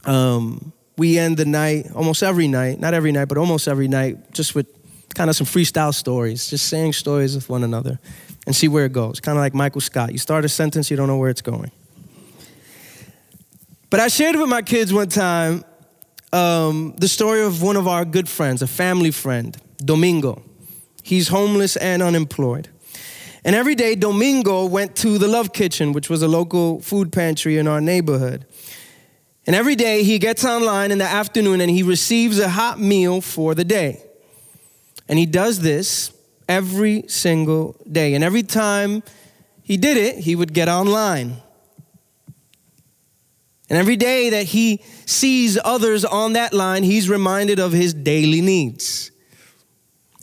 Um, 0.05 0.73
we 0.99 1.17
end 1.17 1.37
the 1.37 1.45
night, 1.45 1.89
almost 1.95 2.21
every 2.21 2.47
night, 2.47 2.79
not 2.79 2.93
every 2.93 3.13
night, 3.13 3.25
but 3.25 3.37
almost 3.37 3.67
every 3.67 3.87
night, 3.87 4.33
just 4.33 4.53
with 4.53 4.67
kind 5.15 5.29
of 5.29 5.35
some 5.35 5.47
freestyle 5.47 5.93
stories, 5.93 6.49
just 6.49 6.67
saying 6.67 6.93
stories 6.93 7.35
with 7.35 7.49
one 7.49 7.63
another 7.63 7.99
and 8.45 8.55
see 8.55 8.67
where 8.67 8.85
it 8.85 8.91
goes. 8.91 9.19
Kind 9.21 9.37
of 9.37 9.41
like 9.41 9.53
Michael 9.53 9.81
Scott. 9.81 10.11
You 10.11 10.17
start 10.17 10.43
a 10.43 10.49
sentence, 10.49 10.91
you 10.91 10.97
don't 10.97 11.07
know 11.07 11.17
where 11.17 11.29
it's 11.29 11.41
going. 11.41 11.71
But 13.89 14.01
I 14.01 14.09
shared 14.09 14.35
with 14.35 14.49
my 14.49 14.61
kids 14.61 14.93
one 14.93 15.07
time 15.07 15.63
um, 16.33 16.93
the 16.97 17.07
story 17.07 17.43
of 17.43 17.61
one 17.61 17.77
of 17.77 17.87
our 17.87 18.05
good 18.05 18.27
friends, 18.27 18.61
a 18.61 18.67
family 18.67 19.11
friend, 19.11 19.57
Domingo. 19.77 20.43
He's 21.01 21.29
homeless 21.29 21.77
and 21.77 22.03
unemployed. 22.03 22.67
And 23.45 23.55
every 23.55 23.73
day, 23.73 23.95
Domingo 23.95 24.65
went 24.65 24.97
to 24.97 25.17
the 25.17 25.27
Love 25.27 25.53
Kitchen, 25.53 25.93
which 25.93 26.09
was 26.09 26.21
a 26.21 26.27
local 26.27 26.81
food 26.81 27.13
pantry 27.13 27.57
in 27.57 27.67
our 27.67 27.79
neighborhood. 27.79 28.45
And 29.49 29.55
every 29.55 29.75
day 29.75 30.03
he 30.03 30.19
gets 30.19 30.45
online 30.45 30.91
in 30.91 30.99
the 30.99 31.05
afternoon 31.05 31.59
and 31.59 31.71
he 31.71 31.81
receives 31.81 32.37
a 32.37 32.49
hot 32.49 32.79
meal 32.79 33.19
for 33.19 33.55
the 33.55 33.63
day. 33.63 33.99
And 35.07 35.17
he 35.17 35.25
does 35.25 35.61
this 35.61 36.13
every 36.47 37.05
single 37.07 37.75
day. 37.91 38.13
And 38.13 38.23
every 38.23 38.43
time 38.43 39.01
he 39.63 39.75
did 39.75 39.97
it, 39.97 40.19
he 40.19 40.35
would 40.35 40.53
get 40.53 40.69
online. 40.69 41.37
And 43.71 43.79
every 43.79 43.95
day 43.95 44.29
that 44.29 44.45
he 44.45 44.83
sees 45.07 45.57
others 45.65 46.05
on 46.05 46.33
that 46.33 46.53
line, 46.53 46.83
he's 46.83 47.09
reminded 47.09 47.59
of 47.59 47.71
his 47.71 47.91
daily 47.91 48.41
needs. 48.41 49.09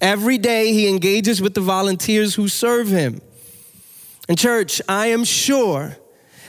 Every 0.00 0.38
day 0.38 0.72
he 0.72 0.88
engages 0.88 1.42
with 1.42 1.54
the 1.54 1.60
volunteers 1.60 2.36
who 2.36 2.46
serve 2.46 2.86
him. 2.86 3.20
And, 4.28 4.38
church, 4.38 4.80
I 4.88 5.08
am 5.08 5.24
sure 5.24 5.96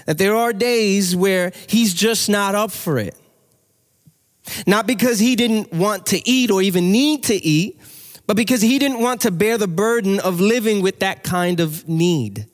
that 0.07 0.17
there 0.17 0.35
are 0.35 0.53
days 0.53 1.15
where 1.15 1.51
he's 1.67 1.93
just 1.93 2.29
not 2.29 2.55
up 2.55 2.71
for 2.71 2.97
it. 2.97 3.15
Not 4.65 4.87
because 4.87 5.19
he 5.19 5.35
didn't 5.35 5.73
want 5.73 6.07
to 6.07 6.27
eat 6.27 6.49
or 6.49 6.61
even 6.61 6.91
need 6.91 7.25
to 7.25 7.35
eat, 7.35 7.79
but 8.25 8.37
because 8.37 8.61
he 8.61 8.79
didn't 8.79 9.01
want 9.01 9.21
to 9.21 9.31
bear 9.31 9.57
the 9.57 9.67
burden 9.67 10.19
of 10.21 10.39
living 10.39 10.81
with 10.81 10.99
that 10.99 11.23
kind 11.23 11.59
of 11.59 11.87
need. 11.87 12.47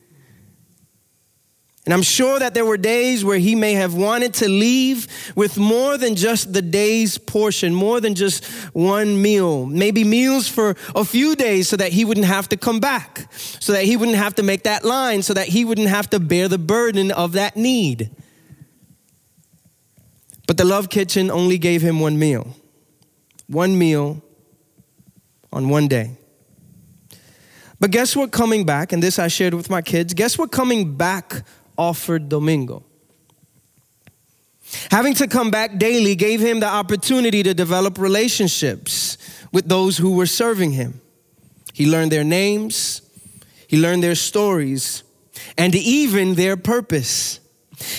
And 1.85 1.93
I'm 1.93 2.01
sure 2.01 2.39
that 2.39 2.53
there 2.53 2.65
were 2.65 2.77
days 2.77 3.25
where 3.25 3.37
he 3.37 3.55
may 3.55 3.73
have 3.73 3.93
wanted 3.93 4.33
to 4.35 4.47
leave 4.47 5.33
with 5.35 5.57
more 5.57 5.97
than 5.97 6.15
just 6.15 6.53
the 6.53 6.61
day's 6.61 7.17
portion, 7.17 7.73
more 7.75 7.99
than 7.99 8.15
just 8.15 8.45
one 8.73 9.21
meal, 9.21 9.65
maybe 9.65 10.05
meals 10.05 10.47
for 10.47 10.77
a 10.95 11.03
few 11.03 11.35
days 11.35 11.67
so 11.67 11.75
that 11.75 11.91
he 11.91 12.05
wouldn't 12.05 12.25
have 12.25 12.47
to 12.49 12.57
come 12.57 12.79
back, 12.79 13.27
so 13.33 13.73
that 13.73 13.83
he 13.83 13.97
wouldn't 13.97 14.17
have 14.17 14.35
to 14.35 14.43
make 14.43 14.63
that 14.63 14.85
line, 14.85 15.21
so 15.23 15.33
that 15.33 15.49
he 15.49 15.65
wouldn't 15.65 15.89
have 15.89 16.09
to 16.11 16.21
bear 16.21 16.47
the 16.47 16.57
burden 16.57 17.11
of 17.11 17.33
that 17.33 17.57
need. 17.57 18.09
But 20.47 20.57
the 20.57 20.65
Love 20.65 20.89
Kitchen 20.89 21.29
only 21.29 21.57
gave 21.57 21.81
him 21.81 21.99
one 21.99 22.17
meal, 22.17 22.55
one 23.47 23.77
meal 23.77 24.21
on 25.51 25.67
one 25.67 25.89
day. 25.89 26.11
But 27.77 27.91
guess 27.91 28.15
what 28.15 28.31
coming 28.31 28.65
back, 28.65 28.93
and 28.93 29.03
this 29.03 29.19
I 29.19 29.27
shared 29.27 29.53
with 29.53 29.69
my 29.69 29.81
kids, 29.81 30.13
guess 30.13 30.37
what 30.37 30.53
coming 30.53 30.95
back 30.95 31.43
offered 31.89 32.29
Domingo. 32.29 32.83
Having 34.89 35.15
to 35.15 35.27
come 35.27 35.51
back 35.51 35.77
daily 35.77 36.15
gave 36.15 36.39
him 36.39 36.59
the 36.59 36.67
opportunity 36.67 37.43
to 37.43 37.53
develop 37.53 37.97
relationships 37.97 39.17
with 39.51 39.67
those 39.67 39.97
who 39.97 40.15
were 40.15 40.25
serving 40.25 40.71
him. 40.71 41.01
He 41.73 41.85
learned 41.89 42.11
their 42.11 42.23
names, 42.23 43.01
he 43.67 43.77
learned 43.77 44.03
their 44.03 44.15
stories, 44.15 45.03
and 45.57 45.75
even 45.75 46.35
their 46.35 46.55
purpose. 46.55 47.39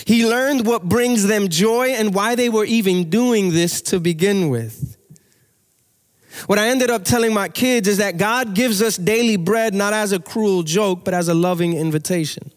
He 0.07 0.27
learned 0.27 0.67
what 0.67 0.89
brings 0.89 1.27
them 1.27 1.49
joy 1.49 1.89
and 1.89 2.15
why 2.15 2.35
they 2.35 2.49
were 2.49 2.65
even 2.65 3.11
doing 3.11 3.53
this 3.53 3.83
to 3.83 4.01
begin 4.01 4.49
with. 4.49 4.97
What 6.47 6.59
I 6.59 6.69
ended 6.69 6.91
up 6.91 7.05
telling 7.05 7.35
my 7.35 7.49
kids 7.49 7.87
is 7.89 7.99
that 7.99 8.17
God 8.17 8.55
gives 8.55 8.81
us 8.83 8.97
daily 8.97 9.37
bread 9.37 9.75
not 9.75 9.93
as 9.93 10.13
a 10.13 10.19
cruel 10.19 10.63
joke, 10.63 11.05
but 11.05 11.15
as 11.15 11.29
a 11.29 11.35
loving 11.35 11.75
invitation. 11.75 12.51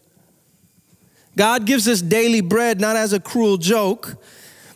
God 1.38 1.66
gives 1.66 1.86
us 1.86 2.02
daily 2.02 2.40
bread 2.40 2.80
not 2.80 2.96
as 2.96 3.12
a 3.12 3.20
cruel 3.20 3.58
joke, 3.58 4.16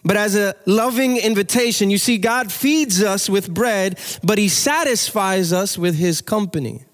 but 0.04 0.16
as 0.16 0.36
a 0.36 0.54
loving 0.64 1.16
invitation. 1.16 1.90
You 1.90 1.98
see, 1.98 2.18
God 2.18 2.52
feeds 2.52 3.02
us 3.02 3.28
with 3.28 3.52
bread, 3.52 3.98
but 4.22 4.38
He 4.38 4.48
satisfies 4.48 5.52
us 5.52 5.76
with 5.76 5.96
His 5.96 6.20
company. 6.20 6.84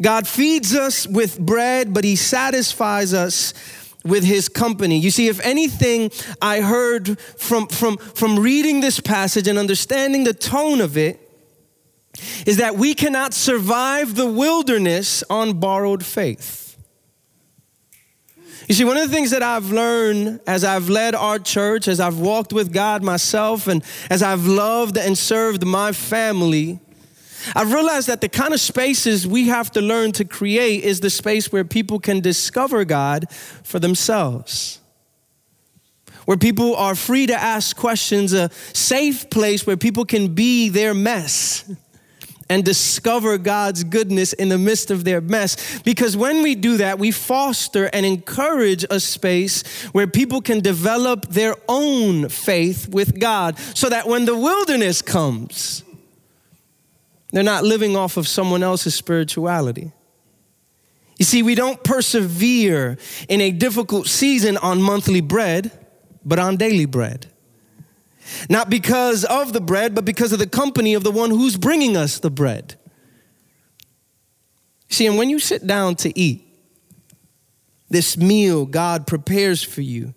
God 0.00 0.26
feeds 0.26 0.74
us 0.74 1.06
with 1.06 1.38
bread, 1.38 1.92
but 1.92 2.04
He 2.04 2.16
satisfies 2.16 3.12
us 3.12 3.52
with 4.02 4.24
His 4.24 4.48
company. 4.48 4.98
You 4.98 5.10
see, 5.10 5.28
if 5.28 5.38
anything 5.40 6.10
I 6.40 6.62
heard 6.62 7.18
from, 7.18 7.66
from, 7.66 7.98
from 7.98 8.38
reading 8.38 8.80
this 8.80 8.98
passage 8.98 9.46
and 9.46 9.58
understanding 9.58 10.24
the 10.24 10.32
tone 10.32 10.80
of 10.80 10.96
it, 10.96 11.20
is 12.46 12.56
that 12.56 12.76
we 12.76 12.94
cannot 12.94 13.34
survive 13.34 14.14
the 14.14 14.26
wilderness 14.26 15.22
on 15.28 15.60
borrowed 15.60 16.02
faith. 16.02 16.61
You 18.72 18.76
see, 18.76 18.84
one 18.84 18.96
of 18.96 19.06
the 19.06 19.14
things 19.14 19.32
that 19.32 19.42
I've 19.42 19.70
learned 19.70 20.40
as 20.46 20.64
I've 20.64 20.88
led 20.88 21.14
our 21.14 21.38
church, 21.38 21.88
as 21.88 22.00
I've 22.00 22.18
walked 22.18 22.54
with 22.54 22.72
God 22.72 23.02
myself, 23.02 23.66
and 23.66 23.84
as 24.08 24.22
I've 24.22 24.46
loved 24.46 24.96
and 24.96 25.18
served 25.18 25.66
my 25.66 25.92
family, 25.92 26.80
I've 27.54 27.70
realized 27.70 28.08
that 28.08 28.22
the 28.22 28.30
kind 28.30 28.54
of 28.54 28.60
spaces 28.60 29.26
we 29.26 29.48
have 29.48 29.70
to 29.72 29.82
learn 29.82 30.12
to 30.12 30.24
create 30.24 30.84
is 30.84 31.00
the 31.00 31.10
space 31.10 31.52
where 31.52 31.64
people 31.64 32.00
can 32.00 32.20
discover 32.20 32.86
God 32.86 33.30
for 33.62 33.78
themselves. 33.78 34.80
Where 36.24 36.38
people 36.38 36.74
are 36.74 36.94
free 36.94 37.26
to 37.26 37.34
ask 37.34 37.76
questions, 37.76 38.32
a 38.32 38.48
safe 38.72 39.28
place 39.28 39.66
where 39.66 39.76
people 39.76 40.06
can 40.06 40.32
be 40.32 40.70
their 40.70 40.94
mess 40.94 41.70
and 42.52 42.66
discover 42.66 43.38
God's 43.38 43.82
goodness 43.82 44.34
in 44.34 44.50
the 44.50 44.58
midst 44.58 44.90
of 44.90 45.04
their 45.04 45.22
mess. 45.22 45.80
Because 45.84 46.18
when 46.18 46.42
we 46.42 46.54
do 46.54 46.76
that, 46.76 46.98
we 46.98 47.10
foster 47.10 47.86
and 47.94 48.04
encourage 48.04 48.84
a 48.90 49.00
space 49.00 49.62
where 49.92 50.06
people 50.06 50.42
can 50.42 50.60
develop 50.60 51.28
their 51.28 51.54
own 51.66 52.28
faith 52.28 52.90
with 52.90 53.18
God 53.18 53.58
so 53.58 53.88
that 53.88 54.06
when 54.06 54.26
the 54.26 54.36
wilderness 54.36 55.00
comes, 55.00 55.82
they're 57.30 57.42
not 57.42 57.64
living 57.64 57.96
off 57.96 58.18
of 58.18 58.28
someone 58.28 58.62
else's 58.62 58.94
spirituality. 58.94 59.90
You 61.18 61.24
see, 61.24 61.42
we 61.42 61.54
don't 61.54 61.82
persevere 61.82 62.98
in 63.30 63.40
a 63.40 63.50
difficult 63.50 64.08
season 64.08 64.58
on 64.58 64.82
monthly 64.82 65.22
bread, 65.22 65.70
but 66.22 66.38
on 66.38 66.58
daily 66.58 66.84
bread. 66.84 67.31
Not 68.48 68.70
because 68.70 69.24
of 69.24 69.52
the 69.52 69.60
bread, 69.60 69.94
but 69.94 70.04
because 70.04 70.32
of 70.32 70.38
the 70.38 70.46
company 70.46 70.94
of 70.94 71.04
the 71.04 71.10
one 71.10 71.30
who's 71.30 71.56
bringing 71.56 71.96
us 71.96 72.18
the 72.18 72.30
bread. 72.30 72.76
See, 74.88 75.06
and 75.06 75.16
when 75.16 75.30
you 75.30 75.38
sit 75.38 75.66
down 75.66 75.96
to 75.96 76.18
eat, 76.18 76.46
this 77.88 78.16
meal 78.16 78.66
God 78.66 79.06
prepares 79.06 79.62
for 79.62 79.80
you. 79.80 80.14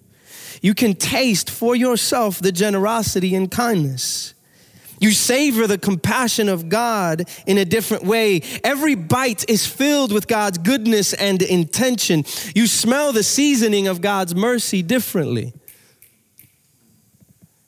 You 0.62 0.74
can 0.74 0.96
taste 0.96 1.50
for 1.50 1.76
yourself 1.76 2.40
the 2.40 2.52
generosity 2.52 3.36
and 3.36 3.52
kindness. 3.52 4.34
You 5.00 5.12
savor 5.12 5.68
the 5.68 5.78
compassion 5.78 6.48
of 6.50 6.70
God 6.70 7.30
in 7.46 7.58
a 7.58 7.66
different 7.66 8.04
way. 8.04 8.42
Every 8.64 8.96
bite 8.96 9.50
is 9.50 9.68
filled 9.68 10.12
with 10.12 10.28
God's 10.28 10.58
goodness 10.58 11.14
and 11.14 11.42
intention. 11.42 12.24
You 12.56 12.68
smell 12.68 13.12
the 13.12 13.24
seasoning 13.24 13.88
of 13.88 14.02
God's 14.02 14.34
mercy 14.34 14.82
differently. 14.82 15.54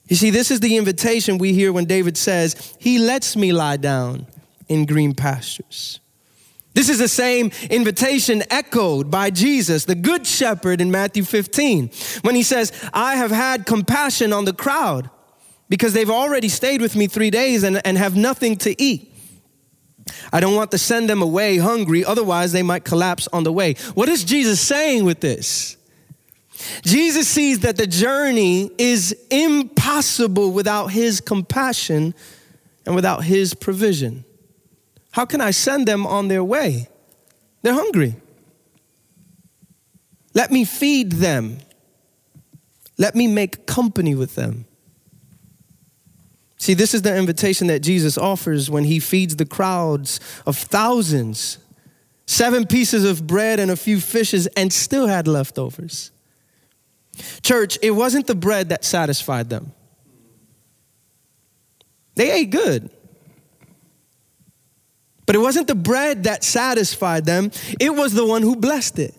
You 0.07 0.15
see, 0.15 0.29
this 0.29 0.51
is 0.51 0.59
the 0.59 0.77
invitation 0.77 1.37
we 1.37 1.53
hear 1.53 1.73
when 1.73 1.85
David 1.85 2.17
says, 2.17 2.75
He 2.79 2.99
lets 2.99 3.35
me 3.35 3.51
lie 3.51 3.77
down 3.77 4.27
in 4.67 4.85
green 4.85 5.13
pastures. 5.13 5.99
This 6.73 6.89
is 6.89 6.99
the 6.99 7.07
same 7.07 7.51
invitation 7.71 8.43
echoed 8.51 9.09
by 9.09 9.31
Jesus, 9.31 9.85
the 9.85 9.95
Good 9.95 10.27
Shepherd, 10.27 10.79
in 10.79 10.91
Matthew 10.91 11.23
15, 11.23 11.89
when 12.21 12.35
he 12.35 12.43
says, 12.43 12.71
I 12.93 13.15
have 13.15 13.31
had 13.31 13.65
compassion 13.65 14.31
on 14.31 14.45
the 14.45 14.53
crowd 14.53 15.09
because 15.69 15.93
they've 15.93 16.09
already 16.09 16.49
stayed 16.49 16.81
with 16.81 16.95
me 16.95 17.07
three 17.07 17.31
days 17.31 17.63
and, 17.63 17.81
and 17.83 17.97
have 17.97 18.15
nothing 18.15 18.57
to 18.57 18.79
eat. 18.79 19.11
I 20.31 20.39
don't 20.39 20.55
want 20.55 20.69
to 20.71 20.77
send 20.77 21.09
them 21.09 21.21
away 21.21 21.57
hungry, 21.57 22.05
otherwise, 22.05 22.51
they 22.51 22.63
might 22.63 22.85
collapse 22.85 23.27
on 23.33 23.43
the 23.43 23.51
way. 23.51 23.73
What 23.95 24.07
is 24.07 24.23
Jesus 24.23 24.61
saying 24.61 25.03
with 25.03 25.19
this? 25.19 25.76
Jesus 26.83 27.27
sees 27.27 27.59
that 27.59 27.77
the 27.77 27.87
journey 27.87 28.71
is 28.77 29.15
impossible 29.29 30.51
without 30.51 30.87
his 30.87 31.21
compassion 31.21 32.13
and 32.85 32.95
without 32.95 33.23
his 33.23 33.53
provision. 33.53 34.25
How 35.11 35.25
can 35.25 35.41
I 35.41 35.51
send 35.51 35.87
them 35.87 36.05
on 36.05 36.27
their 36.27 36.43
way? 36.43 36.89
They're 37.61 37.73
hungry. 37.73 38.15
Let 40.33 40.51
me 40.51 40.65
feed 40.65 41.13
them. 41.13 41.59
Let 42.97 43.15
me 43.15 43.27
make 43.27 43.65
company 43.65 44.15
with 44.15 44.35
them. 44.35 44.65
See, 46.57 46.73
this 46.73 46.93
is 46.93 47.03
the 47.03 47.15
invitation 47.15 47.67
that 47.67 47.79
Jesus 47.79 48.17
offers 48.17 48.69
when 48.69 48.83
he 48.83 48.99
feeds 48.99 49.35
the 49.35 49.45
crowds 49.45 50.19
of 50.45 50.57
thousands. 50.57 51.59
Seven 52.25 52.65
pieces 52.67 53.05
of 53.05 53.25
bread 53.25 53.59
and 53.59 53.71
a 53.71 53.75
few 53.75 54.01
fishes, 54.01 54.47
and 54.47 54.73
still 54.73 55.07
had 55.07 55.27
leftovers. 55.27 56.11
Church, 57.41 57.77
it 57.81 57.91
wasn't 57.91 58.27
the 58.27 58.35
bread 58.35 58.69
that 58.69 58.83
satisfied 58.83 59.49
them. 59.49 59.71
They 62.15 62.31
ate 62.31 62.49
good. 62.49 62.89
But 65.25 65.35
it 65.35 65.39
wasn't 65.39 65.67
the 65.67 65.75
bread 65.75 66.23
that 66.23 66.43
satisfied 66.43 67.25
them, 67.25 67.51
it 67.79 67.93
was 67.93 68.13
the 68.13 68.25
one 68.25 68.41
who 68.41 68.55
blessed 68.55 68.97
it. 68.99 69.13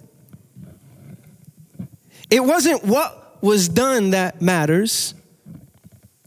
It 2.31 2.45
wasn't 2.45 2.85
what 2.85 3.43
was 3.43 3.69
done 3.69 4.11
that 4.11 4.43
matters, 4.43 5.15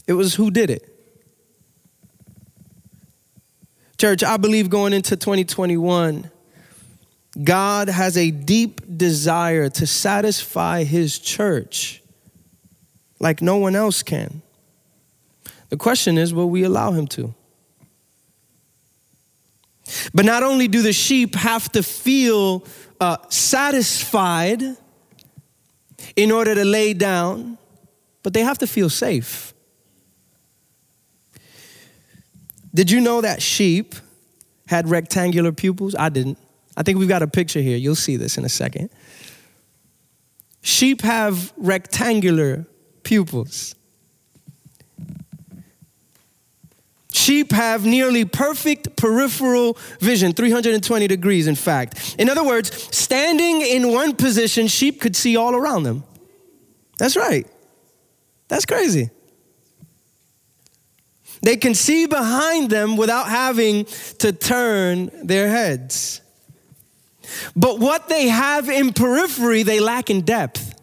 it 0.08 0.14
was 0.14 0.34
who 0.36 0.50
did 0.50 0.70
it. 0.70 0.88
Church, 3.98 4.24
I 4.24 4.38
believe 4.38 4.70
going 4.70 4.94
into 4.94 5.16
2021, 5.16 6.31
God 7.42 7.88
has 7.88 8.18
a 8.18 8.32
deep 8.32 8.82
desire 8.98 9.70
to 9.70 9.88
satisfy 9.88 10.84
his 10.84 11.18
church 11.18 12.02
like 13.20 13.42
no 13.42 13.58
one 13.58 13.76
else 13.76 14.04
can. 14.04 14.42
The 15.70 15.78
question 15.78 16.18
is 16.18 16.34
will 16.34 16.50
we 16.50 16.64
allow 16.64 16.92
him 16.92 17.08
to? 17.08 17.34
But 20.14 20.26
not 20.26 20.44
only 20.44 20.68
do 20.68 20.82
the 20.82 20.94
sheep 20.94 21.36
have 21.36 21.72
to 21.74 21.84
feel 21.84 22.66
uh, 23.00 23.18
satisfied 23.30 24.62
in 26.16 26.32
order 26.32 26.56
to 26.56 26.66
lay 26.66 26.94
down, 26.94 27.58
but 28.24 28.34
they 28.34 28.42
have 28.42 28.58
to 28.60 28.68
feel 28.68 28.90
safe. 28.90 29.54
Did 32.74 32.90
you 32.90 33.02
know 33.02 33.22
that 33.22 33.42
sheep 33.42 33.96
had 34.68 34.90
rectangular 34.90 35.52
pupils? 35.52 35.96
I 35.96 36.10
didn't. 36.10 36.38
I 36.82 36.84
think 36.84 36.98
we've 36.98 37.08
got 37.08 37.22
a 37.22 37.28
picture 37.28 37.62
here. 37.62 37.78
You'll 37.78 37.94
see 37.94 38.16
this 38.16 38.40
in 38.40 38.44
a 38.44 38.50
second. 38.50 38.90
Sheep 40.64 41.02
have 41.02 41.54
rectangular 41.56 42.66
pupils. 43.04 43.76
Sheep 47.14 47.52
have 47.52 47.86
nearly 47.86 48.26
perfect 48.26 48.96
peripheral 48.96 49.78
vision, 50.00 50.34
320 50.34 51.08
degrees, 51.08 51.46
in 51.46 51.54
fact. 51.54 52.16
In 52.18 52.28
other 52.28 52.44
words, 52.44 52.74
standing 52.98 53.62
in 53.62 53.92
one 53.92 54.16
position, 54.16 54.66
sheep 54.66 55.00
could 55.00 55.16
see 55.16 55.38
all 55.38 55.54
around 55.54 55.84
them. 55.84 56.04
That's 56.98 57.16
right. 57.16 57.46
That's 58.48 58.66
crazy. 58.66 59.12
They 61.44 61.58
can 61.58 61.76
see 61.76 62.08
behind 62.08 62.72
them 62.72 62.98
without 62.98 63.30
having 63.30 63.86
to 64.18 64.32
turn 64.32 65.12
their 65.24 65.48
heads. 65.48 66.22
But 67.56 67.80
what 67.80 68.10
they 68.10 68.28
have 68.28 68.70
in 68.70 68.94
periphery, 68.94 69.64
they 69.64 69.80
lack 69.80 70.10
in 70.10 70.22
depth. 70.22 70.80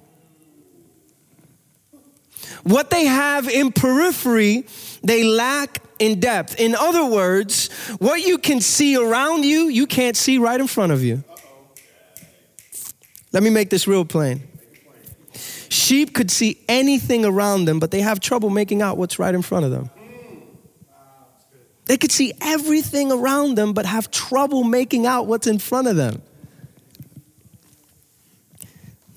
What 2.65 2.91
they 2.91 3.05
have 3.05 3.49
in 3.49 3.73
periphery, 3.73 4.67
they 5.03 5.25
lack 5.25 5.83
in 5.99 6.21
depth. 6.21 6.59
In 6.59 6.75
other 6.75 7.05
words, 7.05 7.73
what 7.99 8.27
you 8.27 8.39
can 8.39 8.61
see 8.61 8.97
around 8.97 9.45
you, 9.45 9.69
you 9.69 9.87
can't 9.87 10.17
see 10.17 10.39
right 10.39 10.61
in 10.61 10.67
front 10.67 10.93
of 10.93 11.03
you. 11.03 11.25
Let 13.33 13.43
me 13.43 13.51
make 13.51 13.71
this 13.71 13.87
real 13.87 14.05
plain. 14.05 14.43
Sheep 15.69 16.15
could 16.15 16.31
see 16.31 16.63
anything 16.69 17.25
around 17.25 17.67
them, 17.67 17.79
but 17.79 17.91
they 17.91 18.01
have 18.01 18.21
trouble 18.21 18.51
making 18.51 18.83
out 18.83 18.97
what's 18.97 19.19
right 19.19 19.35
in 19.35 19.43
front 19.43 19.65
of 19.65 19.71
them. 19.71 19.91
They 21.85 21.97
could 21.97 22.13
see 22.13 22.33
everything 22.41 23.11
around 23.11 23.55
them, 23.57 23.73
but 23.73 23.87
have 23.87 24.11
trouble 24.11 24.63
making 24.63 25.07
out 25.07 25.27
what's 25.27 25.47
in 25.47 25.59
front 25.59 25.89
of 25.89 25.97
them. 25.97 26.23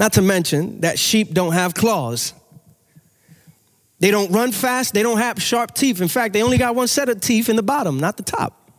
Not 0.01 0.13
to 0.13 0.23
mention 0.23 0.81
that 0.81 0.97
sheep 0.97 1.31
don't 1.31 1.53
have 1.53 1.75
claws. 1.75 2.33
They 3.99 4.09
don't 4.09 4.31
run 4.31 4.51
fast, 4.51 4.95
they 4.95 5.03
don't 5.03 5.19
have 5.19 5.39
sharp 5.39 5.75
teeth. 5.75 6.01
In 6.01 6.07
fact, 6.07 6.33
they 6.33 6.41
only 6.41 6.57
got 6.57 6.73
one 6.73 6.87
set 6.87 7.07
of 7.07 7.21
teeth 7.21 7.49
in 7.49 7.55
the 7.55 7.61
bottom, 7.61 7.99
not 7.99 8.17
the 8.17 8.23
top. 8.23 8.71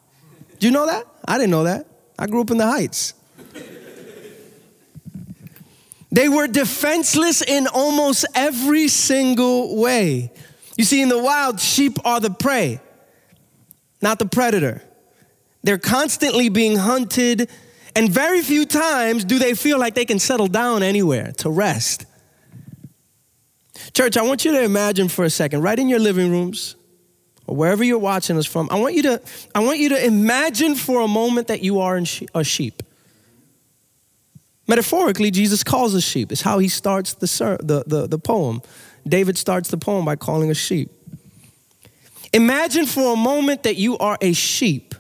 Do 0.59 0.67
you 0.67 0.73
know 0.73 0.85
that? 0.85 1.07
I 1.25 1.39
didn't 1.39 1.53
know 1.53 1.63
that. 1.63 1.87
I 2.19 2.27
grew 2.27 2.41
up 2.41 2.51
in 2.51 2.57
the 2.57 2.67
heights. 2.67 3.15
They 6.11 6.29
were 6.29 6.49
defenseless 6.49 7.41
in 7.41 7.69
almost 7.69 8.27
every 8.35 8.89
single 8.89 9.81
way. 9.81 10.33
You 10.77 10.83
see, 10.83 11.03
in 11.03 11.09
the 11.09 11.23
wild, 11.23 11.61
sheep 11.61 11.99
are 12.05 12.19
the 12.19 12.31
prey, 12.31 12.81
not 14.03 14.19
the 14.19 14.27
predator. 14.27 14.83
They're 15.63 15.79
constantly 15.79 16.49
being 16.49 16.79
hunted, 16.79 17.49
and 17.95 18.09
very 18.09 18.43
few 18.43 18.65
times 18.65 19.25
do 19.25 19.39
they 19.39 19.55
feel 19.55 19.79
like 19.79 19.95
they 19.95 20.05
can 20.05 20.19
settle 20.19 20.47
down 20.47 20.83
anywhere 20.83 21.33
to 21.39 21.51
rest. 21.51 22.07
Church, 23.93 24.17
I 24.17 24.23
want 24.23 24.45
you 24.45 24.53
to 24.53 24.63
imagine 24.63 25.09
for 25.09 25.25
a 25.25 25.31
second, 25.31 25.63
right 25.63 25.79
in 25.79 25.89
your 25.89 25.99
living 25.99 26.31
rooms 26.31 26.77
or 27.47 27.57
wherever 27.57 27.85
you're 27.85 27.99
watching 27.99 28.39
us 28.39 28.47
from, 28.47 28.69
I 28.71 28.79
want 28.79 28.95
you 28.95 29.03
to, 29.03 29.21
I 29.55 29.61
want 29.61 29.79
you 29.79 29.91
to 29.91 30.07
imagine 30.07 30.75
for 30.75 31.01
a 31.01 31.09
moment 31.09 31.49
that 31.49 31.63
you 31.63 31.81
are 31.81 32.01
a 32.35 32.45
sheep. 32.45 32.83
Metaphorically, 34.69 35.31
Jesus 35.31 35.63
calls 35.65 35.95
us 35.95 36.05
sheep. 36.05 36.33
It's 36.33 36.41
how 36.41 36.59
he 36.59 36.69
starts 36.69 37.15
the, 37.15 37.27
the, 37.63 37.85
the, 37.87 38.07
the 38.07 38.19
poem. 38.19 38.63
David 39.07 39.37
starts 39.37 39.69
the 39.69 39.77
poem 39.77 40.05
by 40.05 40.17
calling 40.17 40.51
us 40.51 40.57
sheep. 40.57 40.91
Imagine 42.33 42.87
for 42.87 43.13
a 43.13 43.17
moment 43.17 43.65
that 43.65 43.77
you 43.77 43.99
are 43.99 44.17
a 44.21 44.33
sheep. 44.33 44.95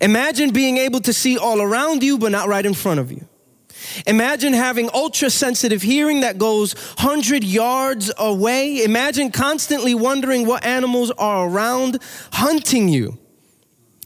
Imagine 0.00 0.50
being 0.50 0.76
able 0.78 1.00
to 1.00 1.12
see 1.12 1.38
all 1.38 1.60
around 1.60 2.02
you, 2.02 2.18
but 2.18 2.32
not 2.32 2.48
right 2.48 2.64
in 2.64 2.74
front 2.74 3.00
of 3.00 3.10
you. 3.12 3.26
Imagine 4.06 4.52
having 4.52 4.88
ultra 4.92 5.30
sensitive 5.30 5.82
hearing 5.82 6.20
that 6.20 6.38
goes 6.38 6.74
100 6.98 7.44
yards 7.44 8.12
away. 8.18 8.82
Imagine 8.82 9.30
constantly 9.30 9.94
wondering 9.94 10.46
what 10.46 10.64
animals 10.64 11.10
are 11.12 11.48
around 11.48 12.00
hunting 12.32 12.88
you 12.88 13.18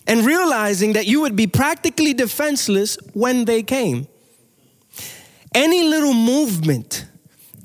and 0.07 0.25
realizing 0.25 0.95
that 0.95 1.07
you 1.07 1.21
would 1.21 1.37
be 1.37 1.47
practically 1.47 2.15
defenseless 2.15 2.99
when 3.13 3.45
they 3.45 3.63
came. 3.63 4.09
Any 5.55 5.85
little 5.85 6.15
movement, 6.15 7.07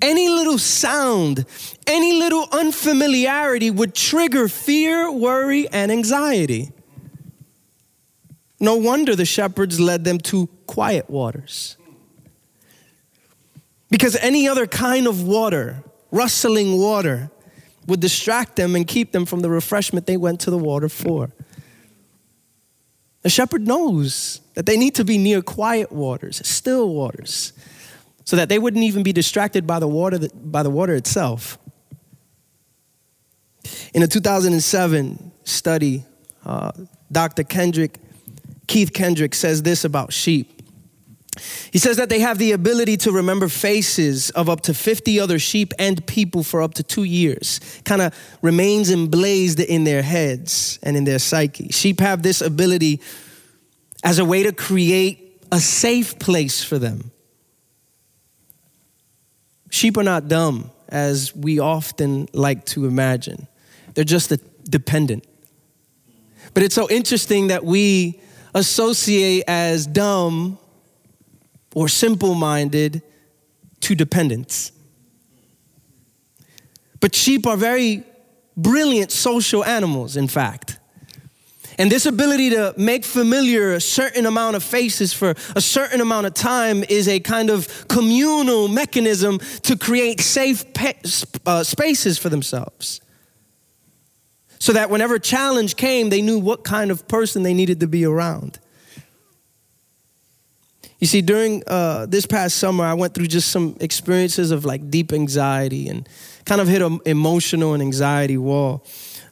any 0.02 0.30
little 0.30 0.58
sound, 0.58 1.46
any 1.88 2.14
little 2.14 2.48
unfamiliarity 2.52 3.72
would 3.72 3.96
trigger 3.96 4.48
fear, 4.48 5.12
worry, 5.12 5.68
and 5.70 5.92
anxiety. 5.92 6.72
No 8.63 8.78
wonder 8.78 9.13
the 9.13 9.26
shepherds 9.26 9.78
led 9.78 10.06
them 10.06 10.19
to 10.19 10.47
quiet 10.67 11.10
waters. 11.10 11.76
Because 13.89 14.15
any 14.15 14.47
other 14.47 14.67
kind 14.67 15.06
of 15.06 15.21
water, 15.21 15.84
rustling 16.12 16.78
water, 16.78 17.30
would 17.88 17.99
distract 17.99 18.56
them 18.56 18.73
and 18.78 18.88
keep 18.88 19.12
them 19.12 19.26
from 19.26 19.41
the 19.41 19.49
refreshment 19.49 20.06
they 20.06 20.15
went 20.15 20.39
to 20.39 20.49
the 20.49 20.58
water 20.58 20.88
for. 20.88 21.34
The 23.23 23.30
shepherd 23.30 23.67
knows 23.67 24.39
that 24.54 24.65
they 24.65 24.78
need 24.78 24.95
to 24.95 25.04
be 25.04 25.17
near 25.17 25.41
quiet 25.41 25.91
waters, 25.91 26.41
still 26.47 26.88
waters, 26.93 27.52
so 28.23 28.38
that 28.38 28.47
they 28.47 28.60
wouldn't 28.60 28.86
even 28.86 29.04
be 29.04 29.12
distracted 29.12 29.67
by 29.67 29.80
the 29.80 29.89
water, 29.89 30.30
by 30.34 30.63
the 30.63 30.69
water 30.69 30.95
itself. 30.95 31.58
In 33.93 34.04
a 34.04 34.08
2007 34.08 35.34
study, 35.43 36.06
uh, 36.45 36.71
Dr. 37.12 37.43
Kendrick, 37.43 37.99
Keith 38.67 38.93
Kendrick 38.93 39.34
says 39.36 39.63
this 39.63 39.84
about 39.84 40.13
sheep. 40.13 40.62
He 41.71 41.80
says 41.80 41.97
that 41.97 42.10
they 42.10 42.19
have 42.19 42.38
the 42.38 42.52
ability 42.52 42.97
to 42.97 43.12
remember 43.12 43.47
faces 43.47 44.30
of 44.32 44.49
up 44.49 44.62
to 44.62 44.73
50 44.73 45.19
other 45.19 45.39
sheep 45.39 45.73
and 45.80 46.06
people 46.06 46.43
for 46.43 46.62
up 46.62 46.76
to 46.76 46.84
two 46.84 47.04
years. 47.04 47.60
Kind 47.86 48.04
of 48.04 48.13
remains 48.41 48.91
emblazed 48.91 49.60
in 49.60 49.84
their 49.84 50.04
heads 50.04 50.78
and 50.84 50.95
in 50.95 51.06
their 51.06 51.17
psyche. 51.17 51.69
Sheep 51.69 51.99
have 51.99 52.21
this 52.21 52.41
ability 52.41 53.02
as 54.04 54.19
a 54.19 54.26
way 54.26 54.43
to 54.43 54.52
create 54.52 55.43
a 55.52 55.60
safe 55.60 56.19
place 56.19 56.63
for 56.63 56.78
them. 56.78 57.12
Sheep 59.71 59.97
are 59.97 60.04
not 60.04 60.28
dumb, 60.28 60.69
as 60.93 61.36
we 61.36 61.58
often 61.58 62.28
like 62.34 62.63
to 62.65 62.86
imagine, 62.86 63.47
they're 63.95 64.04
just 64.04 64.32
dependent. 64.69 65.26
But 66.54 66.62
it's 66.62 66.76
so 66.76 66.88
interesting 66.89 67.47
that 67.47 67.65
we 67.65 68.21
associate 68.54 69.44
as 69.48 69.88
dumb 69.88 70.58
or 71.76 71.88
simple 71.88 72.36
minded 72.36 73.02
to 73.82 73.96
dependence. 73.96 74.72
But 77.00 77.16
sheep 77.16 77.46
are 77.48 77.58
very 77.58 78.04
brilliant 78.56 79.12
social 79.12 79.63
animals, 79.66 80.16
in 80.16 80.28
fact. 80.28 80.80
And 81.80 81.92
this 81.92 82.06
ability 82.06 82.52
to 82.52 82.74
make 82.78 83.04
familiar 83.04 83.74
a 83.74 83.82
certain 83.82 84.26
amount 84.26 84.56
of 84.56 84.63
faces 84.63 85.12
for 85.12 85.34
a 85.56 85.62
certain 85.62 86.02
amount 86.02 86.28
of 86.28 86.34
time 86.34 86.84
is 86.84 87.08
a 87.08 87.20
kind 87.20 87.50
of 87.50 87.88
communal 87.88 88.68
mechanism 88.68 89.39
to 89.63 89.76
create 89.76 90.22
safe 90.22 90.72
pe- 90.74 90.94
uh, 91.46 91.63
spaces 91.63 92.18
for 92.20 92.30
themselves. 92.30 93.02
So 94.63 94.71
that 94.71 94.89
whenever 94.89 95.19
challenge 95.19 95.76
came, 95.76 96.10
they 96.10 96.21
knew 96.21 96.39
what 96.39 96.63
kind 96.63 96.89
of 96.89 97.06
person 97.10 97.43
they 97.43 97.54
needed 97.54 97.82
to 97.82 97.88
be 97.88 98.06
around. 98.06 98.60
You 100.99 101.06
see, 101.06 101.21
during 101.21 101.63
uh, 101.67 102.06
this 102.06 102.26
past 102.26 102.56
summer, 102.56 102.86
I 102.86 102.93
went 102.93 103.13
through 103.13 103.28
just 103.28 103.49
some 103.49 103.76
experiences 103.82 104.52
of 104.52 104.63
like 104.63 104.89
deep 104.89 105.12
anxiety 105.12 105.89
and 105.89 106.08
kind 106.45 106.62
of 106.62 106.69
hit 106.69 106.82
an 106.82 107.02
emotional 107.06 107.73
and 107.73 107.84
anxiety 107.84 108.38
wall 108.38 108.86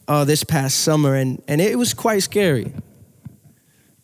uh, 0.05 0.25
this 0.25 0.43
past 0.43 0.79
summer, 0.79 1.15
and, 1.15 1.41
and 1.47 1.61
it 1.61 1.77
was 1.77 1.93
quite 1.93 2.21
scary 2.23 2.73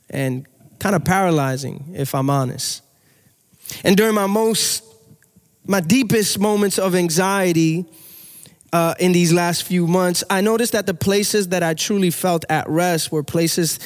and 0.09 0.47
kind 0.79 0.95
of 0.95 1.03
paralyzing, 1.03 1.93
if 1.93 2.15
I'm 2.15 2.29
honest. 2.29 2.83
And 3.83 3.97
during 3.97 4.15
my 4.15 4.27
most, 4.27 4.81
my 5.65 5.81
deepest 5.81 6.39
moments 6.39 6.79
of 6.79 6.95
anxiety 6.95 7.85
uh, 8.73 8.95
in 8.99 9.11
these 9.11 9.31
last 9.31 9.63
few 9.63 9.87
months, 9.87 10.23
I 10.29 10.41
noticed 10.41 10.73
that 10.73 10.85
the 10.85 10.93
places 10.93 11.49
that 11.49 11.63
I 11.63 11.73
truly 11.73 12.09
felt 12.09 12.45
at 12.49 12.67
rest 12.69 13.11
were 13.11 13.23
places 13.23 13.79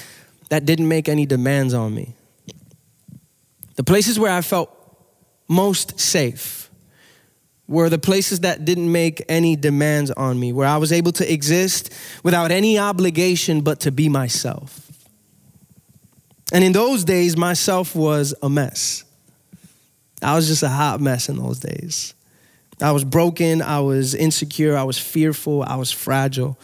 that 0.49 0.65
didn't 0.65 0.87
make 0.87 1.07
any 1.07 1.25
demands 1.25 1.73
on 1.73 1.93
me. 1.93 2.15
The 3.75 3.83
places 3.83 4.19
where 4.19 4.31
I 4.31 4.41
felt 4.41 4.69
most 5.47 5.99
safe 5.99 6.69
were 7.67 7.89
the 7.89 7.99
places 7.99 8.41
that 8.41 8.65
didn't 8.65 8.91
make 8.91 9.23
any 9.29 9.55
demands 9.55 10.11
on 10.11 10.39
me, 10.39 10.51
where 10.51 10.67
I 10.67 10.77
was 10.77 10.91
able 10.91 11.13
to 11.13 11.31
exist 11.31 11.93
without 12.23 12.51
any 12.51 12.77
obligation 12.77 13.61
but 13.61 13.79
to 13.81 13.91
be 13.91 14.09
myself. 14.09 14.91
And 16.51 16.63
in 16.65 16.73
those 16.73 17.05
days, 17.05 17.37
myself 17.37 17.95
was 17.95 18.35
a 18.41 18.49
mess. 18.49 19.05
I 20.21 20.35
was 20.35 20.47
just 20.47 20.63
a 20.63 20.69
hot 20.69 20.99
mess 20.99 21.29
in 21.29 21.37
those 21.37 21.59
days. 21.59 22.13
I 22.81 22.91
was 22.91 23.03
broken, 23.03 23.61
I 23.61 23.79
was 23.79 24.15
insecure, 24.15 24.75
I 24.75 24.83
was 24.83 24.97
fearful, 24.97 25.63
I 25.63 25.75
was 25.75 25.91
fragile. 25.91 26.59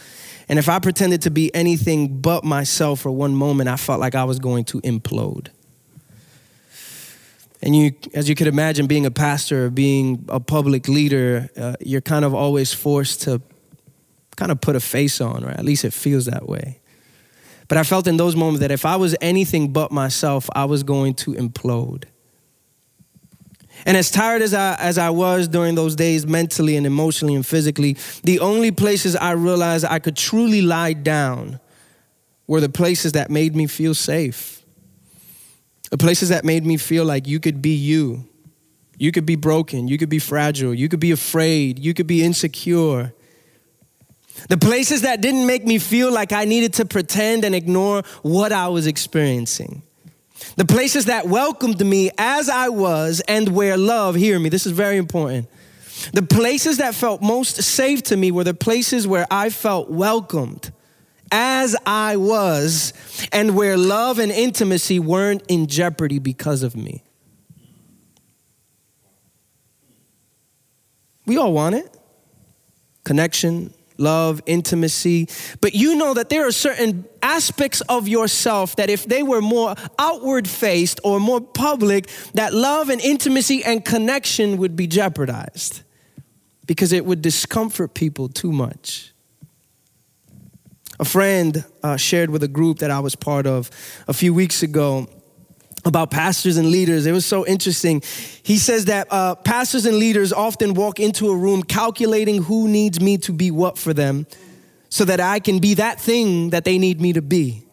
And 0.50 0.58
if 0.58 0.70
I 0.70 0.80
pretended 0.80 1.22
to 1.24 1.32
be 1.32 1.54
anything 1.54 2.22
but 2.22 2.44
myself 2.44 3.02
for 3.02 3.12
one 3.12 3.36
moment, 3.36 3.70
I 3.70 3.76
felt 3.76 4.00
like 4.00 4.16
I 4.16 4.24
was 4.24 4.40
going 4.40 4.66
to 4.66 4.82
implode. 4.82 5.50
And 7.62 7.76
you, 7.76 7.92
as 8.14 8.30
you 8.30 8.36
could 8.36 8.48
imagine, 8.48 8.88
being 8.88 9.06
a 9.06 9.12
pastor, 9.12 9.70
being 9.70 10.26
a 10.30 10.40
public 10.40 10.88
leader, 10.88 11.50
uh, 11.58 11.76
you're 11.80 12.02
kind 12.02 12.24
of 12.24 12.34
always 12.34 12.74
forced 12.74 13.24
to 13.24 13.42
kind 14.36 14.52
of 14.52 14.62
put 14.62 14.76
a 14.76 14.80
face 14.80 15.20
on, 15.20 15.44
or 15.44 15.50
at 15.50 15.66
least 15.66 15.84
it 15.84 15.92
feels 15.92 16.26
that 16.26 16.48
way. 16.48 16.80
But 17.68 17.78
I 17.78 17.84
felt 17.84 18.08
in 18.08 18.18
those 18.18 18.36
moments 18.36 18.62
that 18.62 18.72
if 18.72 18.86
I 18.86 18.96
was 18.96 19.16
anything 19.20 19.74
but 19.74 19.92
myself, 19.92 20.50
I 20.56 20.66
was 20.66 20.84
going 20.84 21.16
to 21.16 21.34
implode. 21.34 22.06
And 23.88 23.98
as 23.98 24.12
tired 24.12 24.44
as 24.44 24.54
I, 24.54 24.76
as 24.76 25.00
I 25.00 25.10
was 25.10 25.48
during 25.48 25.74
those 25.74 25.96
days, 25.96 26.28
mentally 26.28 26.78
and 26.78 26.86
emotionally 26.86 27.34
and 27.34 27.46
physically, 27.46 27.98
the 28.24 28.40
only 28.40 28.70
places 28.70 29.16
I 29.16 29.32
realized 29.32 29.86
I 29.86 29.98
could 29.98 30.16
truly 30.16 30.62
lie 30.62 30.94
down 30.94 31.60
were 32.46 32.62
the 32.62 32.70
places 32.70 33.14
that 33.14 33.32
made 33.32 33.56
me 33.56 33.66
feel 33.66 33.96
safe 33.96 34.58
the 35.90 35.98
places 35.98 36.30
that 36.30 36.44
made 36.44 36.66
me 36.66 36.78
feel 36.78 37.06
like 37.06 37.28
you 37.28 37.40
could 37.40 37.62
be 37.62 37.76
you. 37.76 38.28
You 38.98 39.12
could 39.12 39.26
be 39.26 39.36
broken. 39.36 39.88
You 39.88 39.98
could 39.98 40.10
be 40.10 40.20
fragile. 40.20 40.74
You 40.74 40.90
could 40.90 41.00
be 41.00 41.12
afraid. 41.12 41.80
You 41.80 41.94
could 41.94 42.08
be 42.08 42.24
insecure. 42.24 43.14
The 44.50 44.58
places 44.58 45.02
that 45.04 45.22
didn't 45.22 45.48
make 45.48 45.66
me 45.66 45.80
feel 45.80 46.12
like 46.12 46.32
I 46.32 46.46
needed 46.46 46.74
to 46.76 46.86
pretend 46.86 47.46
and 47.46 47.56
ignore 47.56 48.04
what 48.22 48.52
I 48.52 48.68
was 48.68 48.88
experiencing. 48.88 49.84
The 50.56 50.66
places 50.66 51.06
that 51.06 51.28
welcomed 51.28 51.86
me 51.86 52.12
as 52.18 52.50
I 52.50 52.70
was 52.70 53.22
and 53.28 53.50
where 53.50 53.78
love, 53.78 54.16
hear 54.16 54.40
me, 54.40 54.50
this 54.50 54.66
is 54.66 54.72
very 54.72 54.98
important. 54.98 55.48
The 56.14 56.22
places 56.22 56.78
that 56.78 56.96
felt 56.96 57.22
most 57.22 57.62
safe 57.62 58.04
to 58.04 58.18
me 58.18 58.32
were 58.32 58.44
the 58.44 58.54
places 58.54 59.08
where 59.08 59.26
I 59.32 59.50
felt 59.50 59.90
welcomed 59.90 60.72
as 61.32 61.76
I 61.86 62.16
was, 62.16 62.94
and 63.34 63.56
where 63.56 63.76
love 63.76 64.18
and 64.18 64.32
intimacy 64.32 64.98
weren't 64.98 65.44
in 65.50 65.68
jeopardy 65.68 66.20
because 66.20 66.64
of 66.64 66.76
me. 66.76 67.04
We 71.26 71.38
all 71.38 71.52
want 71.52 71.76
it 71.76 71.94
connection, 73.04 73.74
love, 73.98 74.42
intimacy. 74.46 75.28
But 75.62 75.74
you 75.74 75.96
know 75.96 76.14
that 76.14 76.30
there 76.30 76.48
are 76.48 76.52
certain 76.52 77.06
aspects 77.22 77.82
of 77.82 78.08
yourself 78.08 78.76
that 78.78 78.90
if 78.90 79.06
they 79.06 79.24
were 79.24 79.42
more 79.42 79.76
outward 80.00 80.48
faced 80.48 81.00
or 81.04 81.20
more 81.20 81.42
public, 81.42 82.10
that 82.34 82.54
love 82.54 82.90
and 82.90 83.02
intimacy 83.02 83.64
and 83.64 83.84
connection 83.84 84.58
would 84.58 84.76
be 84.76 84.88
jeopardized 84.88 85.84
because 86.66 86.92
it 86.92 87.06
would 87.06 87.22
discomfort 87.22 87.94
people 87.94 88.28
too 88.28 88.52
much. 88.52 89.14
A 91.00 91.06
friend 91.06 91.64
uh, 91.84 91.96
shared 91.96 92.30
with 92.32 92.44
a 92.44 92.48
group 92.48 92.80
that 92.80 92.90
I 92.90 93.00
was 93.00 93.16
part 93.16 93.46
of 93.46 93.70
a 94.08 94.14
few 94.14 94.34
weeks 94.34 94.64
ago 94.64 95.08
about 95.88 96.12
pastors 96.12 96.58
and 96.58 96.70
leaders. 96.70 97.06
It 97.06 97.12
was 97.12 97.26
so 97.26 97.46
interesting. 97.46 98.02
He 98.44 98.58
says 98.58 98.86
that 98.86 99.08
uh, 99.10 99.36
pastors 99.36 99.86
and 99.86 99.98
leaders 99.98 100.32
often 100.32 100.74
walk 100.74 101.00
into 101.00 101.30
a 101.30 101.36
room 101.36 101.64
calculating 101.64 102.44
who 102.44 102.68
needs 102.68 103.00
me 103.00 103.18
to 103.20 103.32
be 103.32 103.52
what 103.52 103.78
for 103.78 103.94
them 103.94 104.28
so 104.90 105.06
that 105.06 105.20
I 105.20 105.40
can 105.40 105.60
be 105.60 105.76
that 105.76 106.00
thing 106.00 106.52
that 106.52 106.64
they 106.64 106.78
need 106.78 107.02
me 107.02 107.14
to 107.14 107.22
be. 107.22 107.64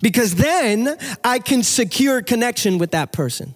Because 0.00 0.34
then 0.34 0.96
I 1.22 1.38
can 1.38 1.62
secure 1.62 2.22
connection 2.22 2.78
with 2.78 2.90
that 2.90 3.12
person. 3.12 3.54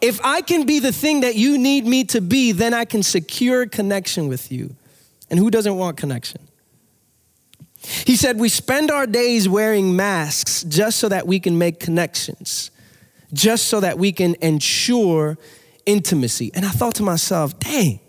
If 0.00 0.20
I 0.24 0.40
can 0.40 0.64
be 0.64 0.78
the 0.78 0.92
thing 0.92 1.20
that 1.20 1.34
you 1.34 1.58
need 1.58 1.86
me 1.86 2.04
to 2.04 2.20
be, 2.20 2.52
then 2.52 2.72
I 2.72 2.84
can 2.84 3.02
secure 3.02 3.66
connection 3.66 4.28
with 4.28 4.52
you. 4.52 4.76
And 5.30 5.38
who 5.38 5.50
doesn't 5.50 5.76
want 5.76 5.96
connection? 5.96 6.48
He 7.82 8.16
said, 8.16 8.38
We 8.38 8.48
spend 8.48 8.90
our 8.90 9.06
days 9.06 9.48
wearing 9.48 9.96
masks 9.96 10.62
just 10.64 10.98
so 10.98 11.08
that 11.08 11.26
we 11.26 11.40
can 11.40 11.58
make 11.58 11.80
connections, 11.80 12.70
just 13.32 13.66
so 13.66 13.80
that 13.80 13.98
we 13.98 14.12
can 14.12 14.36
ensure 14.40 15.36
intimacy. 15.86 16.50
And 16.54 16.64
I 16.64 16.70
thought 16.70 16.94
to 16.96 17.02
myself, 17.02 17.58
dang, 17.58 18.00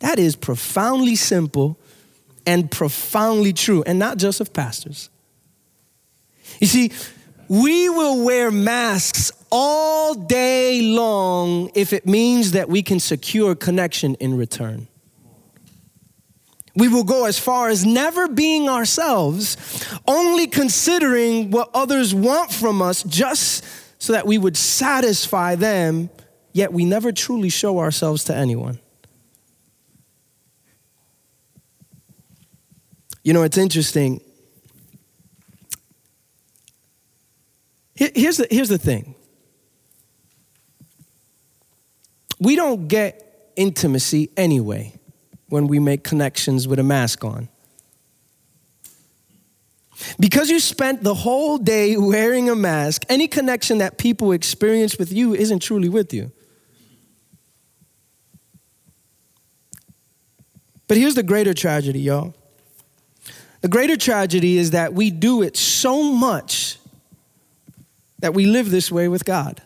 that 0.00 0.18
is 0.18 0.36
profoundly 0.36 1.16
simple 1.16 1.78
and 2.46 2.70
profoundly 2.70 3.52
true, 3.52 3.82
and 3.86 3.98
not 3.98 4.16
just 4.16 4.40
of 4.40 4.52
pastors. 4.54 5.10
You 6.60 6.66
see, 6.66 6.92
we 7.48 7.88
will 7.90 8.24
wear 8.24 8.50
masks 8.50 9.32
all 9.50 10.14
day 10.14 10.80
long 10.82 11.70
if 11.74 11.92
it 11.92 12.06
means 12.06 12.52
that 12.52 12.68
we 12.68 12.82
can 12.82 13.00
secure 13.00 13.54
connection 13.54 14.14
in 14.14 14.36
return. 14.36 14.87
We 16.78 16.86
will 16.86 17.02
go 17.02 17.24
as 17.24 17.40
far 17.40 17.68
as 17.68 17.84
never 17.84 18.28
being 18.28 18.68
ourselves, 18.68 19.56
only 20.06 20.46
considering 20.46 21.50
what 21.50 21.70
others 21.74 22.14
want 22.14 22.52
from 22.52 22.80
us 22.80 23.02
just 23.02 23.64
so 23.98 24.12
that 24.12 24.28
we 24.28 24.38
would 24.38 24.56
satisfy 24.56 25.56
them, 25.56 26.08
yet 26.52 26.72
we 26.72 26.84
never 26.84 27.10
truly 27.10 27.48
show 27.48 27.80
ourselves 27.80 28.22
to 28.24 28.34
anyone. 28.34 28.78
You 33.24 33.32
know, 33.32 33.42
it's 33.42 33.58
interesting. 33.58 34.20
Here's 37.96 38.36
the, 38.36 38.46
here's 38.48 38.68
the 38.68 38.78
thing 38.78 39.16
We 42.38 42.54
don't 42.54 42.86
get 42.86 43.52
intimacy 43.56 44.30
anyway 44.36 44.97
when 45.48 45.66
we 45.66 45.78
make 45.78 46.04
connections 46.04 46.68
with 46.68 46.78
a 46.78 46.82
mask 46.82 47.24
on. 47.24 47.48
Because 50.20 50.48
you 50.48 50.60
spent 50.60 51.02
the 51.02 51.14
whole 51.14 51.58
day 51.58 51.96
wearing 51.96 52.48
a 52.48 52.54
mask, 52.54 53.04
any 53.08 53.26
connection 53.26 53.78
that 53.78 53.98
people 53.98 54.32
experience 54.32 54.98
with 54.98 55.12
you 55.12 55.34
isn't 55.34 55.60
truly 55.60 55.88
with 55.88 56.14
you. 56.14 56.30
But 60.86 60.96
here's 60.96 61.14
the 61.14 61.22
greater 61.22 61.52
tragedy, 61.52 62.00
y'all. 62.00 62.34
The 63.60 63.68
greater 63.68 63.96
tragedy 63.96 64.56
is 64.56 64.70
that 64.70 64.94
we 64.94 65.10
do 65.10 65.42
it 65.42 65.56
so 65.56 66.02
much 66.02 66.78
that 68.20 68.34
we 68.34 68.46
live 68.46 68.70
this 68.70 68.90
way 68.90 69.08
with 69.08 69.24
God. 69.24 69.60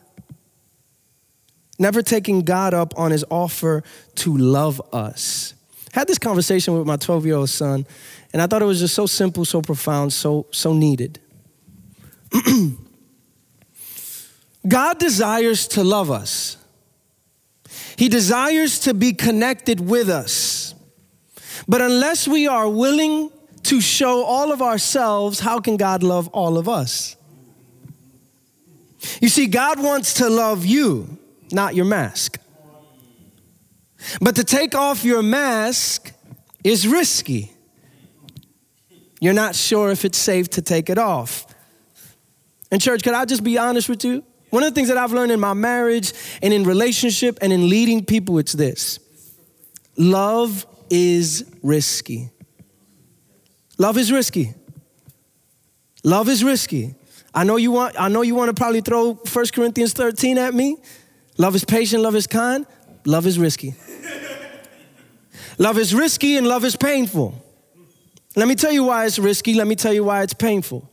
Never 1.78 2.02
taking 2.02 2.42
God 2.42 2.74
up 2.74 2.98
on 2.98 3.10
his 3.10 3.24
offer 3.30 3.82
to 4.16 4.36
love 4.36 4.80
us. 4.92 5.54
Had 5.92 6.08
this 6.08 6.18
conversation 6.18 6.76
with 6.76 6.86
my 6.86 6.96
12 6.96 7.26
year 7.26 7.36
old 7.36 7.50
son, 7.50 7.86
and 8.32 8.42
I 8.42 8.46
thought 8.46 8.62
it 8.62 8.66
was 8.66 8.80
just 8.80 8.94
so 8.94 9.06
simple, 9.06 9.44
so 9.44 9.62
profound, 9.62 10.12
so, 10.12 10.46
so 10.50 10.72
needed. 10.72 11.20
God 14.66 14.98
desires 14.98 15.68
to 15.68 15.84
love 15.84 16.10
us. 16.10 16.56
He 17.96 18.08
desires 18.08 18.80
to 18.80 18.94
be 18.94 19.12
connected 19.12 19.80
with 19.80 20.08
us. 20.08 20.74
But 21.68 21.82
unless 21.82 22.26
we 22.26 22.46
are 22.46 22.68
willing 22.68 23.30
to 23.64 23.80
show 23.80 24.24
all 24.24 24.50
of 24.50 24.62
ourselves, 24.62 25.40
how 25.40 25.60
can 25.60 25.76
God 25.76 26.02
love 26.02 26.28
all 26.28 26.58
of 26.58 26.68
us? 26.68 27.16
You 29.20 29.28
see, 29.28 29.46
God 29.46 29.82
wants 29.82 30.14
to 30.14 30.28
love 30.28 30.64
you, 30.64 31.18
not 31.50 31.74
your 31.74 31.84
mask. 31.84 32.38
But 34.20 34.36
to 34.36 34.44
take 34.44 34.74
off 34.74 35.04
your 35.04 35.22
mask 35.22 36.12
is 36.64 36.86
risky. 36.86 37.52
You're 39.20 39.34
not 39.34 39.54
sure 39.54 39.90
if 39.90 40.04
it's 40.04 40.18
safe 40.18 40.50
to 40.50 40.62
take 40.62 40.90
it 40.90 40.98
off. 40.98 41.46
And, 42.70 42.80
church, 42.80 43.02
could 43.02 43.14
I 43.14 43.24
just 43.24 43.44
be 43.44 43.58
honest 43.58 43.88
with 43.88 44.04
you? 44.04 44.24
One 44.50 44.62
of 44.62 44.70
the 44.70 44.74
things 44.74 44.88
that 44.88 44.98
I've 44.98 45.12
learned 45.12 45.32
in 45.32 45.40
my 45.40 45.54
marriage 45.54 46.12
and 46.42 46.52
in 46.52 46.64
relationship 46.64 47.38
and 47.40 47.52
in 47.52 47.68
leading 47.68 48.04
people, 48.04 48.38
it's 48.38 48.52
this 48.52 48.98
love 49.96 50.66
is 50.90 51.50
risky. 51.62 52.30
Love 53.78 53.96
is 53.96 54.12
risky. 54.12 54.54
Love 56.04 56.28
is 56.28 56.44
risky. 56.44 56.94
I 57.34 57.44
know 57.44 57.56
you 57.56 57.70
want 57.70 57.98
I 57.98 58.08
know 58.08 58.22
you 58.22 58.34
want 58.34 58.48
to 58.48 58.54
probably 58.54 58.80
throw 58.80 59.14
1 59.14 59.46
Corinthians 59.54 59.92
13 59.94 60.36
at 60.36 60.52
me. 60.52 60.76
Love 61.38 61.54
is 61.54 61.64
patient, 61.64 62.02
love 62.02 62.14
is 62.14 62.26
kind, 62.26 62.66
love 63.04 63.26
is 63.26 63.38
risky. 63.38 63.74
love 65.58 65.78
is 65.78 65.94
risky 65.94 66.36
and 66.36 66.46
love 66.46 66.64
is 66.64 66.76
painful. 66.76 67.34
Let 68.34 68.48
me 68.48 68.54
tell 68.54 68.72
you 68.72 68.84
why 68.84 69.06
it's 69.06 69.18
risky. 69.18 69.54
Let 69.54 69.66
me 69.66 69.74
tell 69.74 69.92
you 69.92 70.04
why 70.04 70.22
it's 70.22 70.34
painful. 70.34 70.88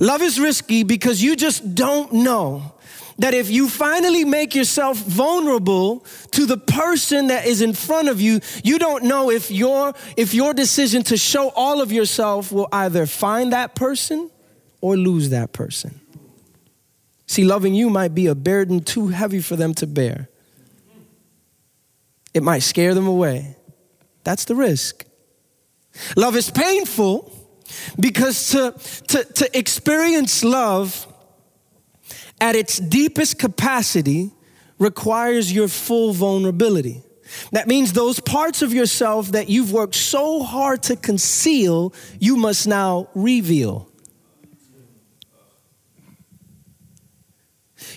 Love 0.00 0.22
is 0.22 0.38
risky 0.38 0.82
because 0.82 1.22
you 1.22 1.36
just 1.36 1.74
don't 1.74 2.12
know 2.12 2.74
that 3.18 3.34
if 3.34 3.50
you 3.50 3.68
finally 3.68 4.24
make 4.24 4.54
yourself 4.54 4.96
vulnerable 4.98 6.04
to 6.30 6.46
the 6.46 6.56
person 6.56 7.28
that 7.28 7.46
is 7.46 7.60
in 7.60 7.72
front 7.72 8.08
of 8.08 8.20
you, 8.20 8.40
you 8.62 8.78
don't 8.78 9.04
know 9.04 9.30
if 9.30 9.50
your 9.50 9.92
if 10.16 10.34
your 10.34 10.54
decision 10.54 11.02
to 11.04 11.16
show 11.16 11.50
all 11.50 11.80
of 11.80 11.90
yourself 11.90 12.52
will 12.52 12.68
either 12.72 13.06
find 13.06 13.52
that 13.52 13.74
person 13.74 14.30
or 14.80 14.96
lose 14.96 15.30
that 15.30 15.52
person. 15.52 16.00
See, 17.26 17.44
loving 17.44 17.74
you 17.74 17.90
might 17.90 18.14
be 18.14 18.26
a 18.26 18.34
burden 18.34 18.80
too 18.80 19.08
heavy 19.08 19.40
for 19.40 19.56
them 19.56 19.74
to 19.74 19.86
bear. 19.86 20.28
It 22.34 22.42
might 22.42 22.60
scare 22.60 22.94
them 22.94 23.06
away. 23.06 23.56
That's 24.24 24.44
the 24.44 24.54
risk. 24.54 25.04
Love 26.16 26.36
is 26.36 26.50
painful 26.50 27.32
because 27.98 28.50
to, 28.50 28.74
to, 29.08 29.24
to 29.24 29.58
experience 29.58 30.44
love 30.44 31.06
at 32.40 32.54
its 32.54 32.78
deepest 32.78 33.38
capacity 33.38 34.30
requires 34.78 35.52
your 35.52 35.68
full 35.68 36.12
vulnerability. 36.12 37.02
That 37.52 37.66
means 37.66 37.92
those 37.92 38.20
parts 38.20 38.62
of 38.62 38.72
yourself 38.72 39.28
that 39.28 39.48
you've 39.48 39.72
worked 39.72 39.94
so 39.94 40.42
hard 40.42 40.82
to 40.84 40.96
conceal, 40.96 41.92
you 42.18 42.36
must 42.36 42.66
now 42.66 43.08
reveal. 43.14 43.90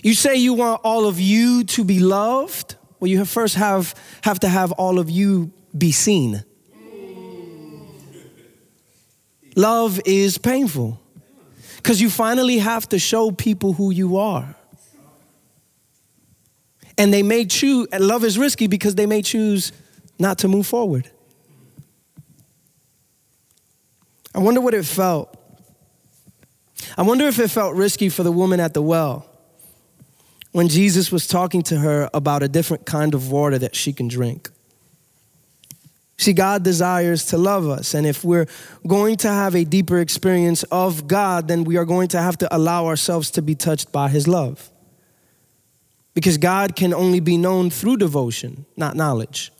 You 0.03 0.15
say 0.15 0.35
you 0.35 0.53
want 0.53 0.81
all 0.83 1.05
of 1.05 1.19
you 1.19 1.63
to 1.65 1.83
be 1.83 1.99
loved. 1.99 2.75
Well, 3.01 3.09
you 3.09 3.25
first 3.25 3.55
have, 3.55 3.95
have 4.21 4.39
to 4.41 4.47
have 4.47 4.71
all 4.73 4.99
of 4.99 5.09
you 5.09 5.51
be 5.75 5.91
seen. 5.91 6.45
Love 9.55 9.99
is 10.05 10.37
painful 10.37 11.01
because 11.77 11.99
you 11.99 12.11
finally 12.11 12.59
have 12.59 12.87
to 12.89 12.99
show 12.99 13.31
people 13.31 13.73
who 13.73 13.89
you 13.91 14.17
are. 14.17 14.55
And 16.95 17.11
they 17.11 17.23
may 17.23 17.43
choose, 17.45 17.87
love 17.99 18.23
is 18.23 18.37
risky 18.37 18.67
because 18.67 18.93
they 18.93 19.07
may 19.07 19.23
choose 19.23 19.71
not 20.19 20.37
to 20.39 20.47
move 20.47 20.67
forward. 20.67 21.09
I 24.35 24.39
wonder 24.39 24.61
what 24.61 24.75
it 24.75 24.85
felt. 24.85 25.35
I 26.95 27.01
wonder 27.01 27.25
if 27.25 27.39
it 27.39 27.49
felt 27.49 27.75
risky 27.75 28.09
for 28.09 28.21
the 28.21 28.31
woman 28.31 28.59
at 28.59 28.75
the 28.75 28.81
well 28.83 29.30
when 30.51 30.67
Jesus 30.67 31.11
was 31.11 31.27
talking 31.27 31.61
to 31.63 31.79
her 31.79 32.09
about 32.13 32.43
a 32.43 32.47
different 32.47 32.85
kind 32.85 33.13
of 33.13 33.31
water 33.31 33.57
that 33.57 33.75
she 33.75 33.93
can 33.93 34.07
drink. 34.07 34.49
See, 36.17 36.33
God 36.33 36.63
desires 36.63 37.25
to 37.27 37.37
love 37.37 37.67
us. 37.67 37.95
And 37.95 38.05
if 38.05 38.23
we're 38.23 38.45
going 38.85 39.15
to 39.17 39.29
have 39.29 39.55
a 39.55 39.63
deeper 39.63 39.97
experience 39.97 40.61
of 40.63 41.07
God, 41.07 41.47
then 41.47 41.63
we 41.63 41.77
are 41.77 41.85
going 41.85 42.09
to 42.09 42.21
have 42.21 42.37
to 42.39 42.55
allow 42.55 42.85
ourselves 42.85 43.31
to 43.31 43.41
be 43.41 43.55
touched 43.55 43.91
by 43.91 44.07
His 44.07 44.27
love. 44.27 44.69
Because 46.13 46.37
God 46.37 46.75
can 46.75 46.93
only 46.93 47.21
be 47.21 47.37
known 47.37 47.69
through 47.71 47.97
devotion, 47.97 48.65
not 48.75 48.95
knowledge. 48.95 49.51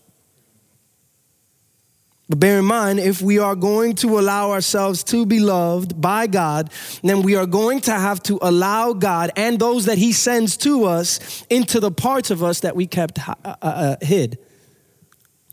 But 2.32 2.39
bear 2.39 2.60
in 2.60 2.65
mind, 2.65 3.02
if 3.02 3.22
we 3.22 3.39
are 3.39 3.58
going 3.58 3.94
to 3.96 4.17
allow 4.17 4.52
ourselves 4.52 5.04
to 5.04 5.26
be 5.26 5.41
loved 5.41 6.00
by 6.00 6.28
God, 6.28 6.72
then 7.04 7.24
we 7.24 7.36
are 7.36 7.46
going 7.46 7.82
to 7.82 7.91
have 7.91 8.24
to 8.24 8.39
allow 8.41 8.94
God 8.94 9.32
and 9.36 9.60
those 9.60 9.84
that 9.84 9.98
He 9.98 10.13
sends 10.13 10.56
to 10.58 10.86
us 10.86 11.46
into 11.50 11.82
the 11.82 11.91
parts 11.91 12.32
of 12.32 12.41
us 12.41 12.62
that 12.62 12.74
we 12.74 12.88
kept 12.88 13.28
uh, 13.28 13.36
uh, 13.44 13.56
uh 13.62 13.96
hid 14.02 14.39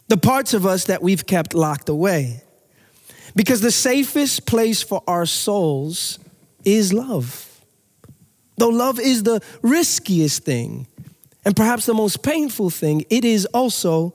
the 0.06 0.16
parts 0.16 0.54
of 0.54 0.64
us 0.64 0.84
that 0.84 1.02
we've 1.02 1.26
kept 1.26 1.52
locked 1.52 1.88
away. 1.88 2.44
Because 3.34 3.60
the 3.60 3.72
safest 3.72 4.46
place 4.46 4.80
for 4.80 5.02
our 5.08 5.26
souls 5.26 6.20
is 6.64 6.92
love. 6.92 7.60
Though 8.56 8.68
love 8.68 9.00
is 9.00 9.24
the 9.24 9.42
riskiest 9.62 10.44
thing 10.44 10.86
and 11.44 11.56
perhaps 11.56 11.86
the 11.86 11.94
most 11.94 12.22
painful 12.22 12.70
thing, 12.70 13.04
it 13.10 13.24
is 13.24 13.46
also 13.46 14.14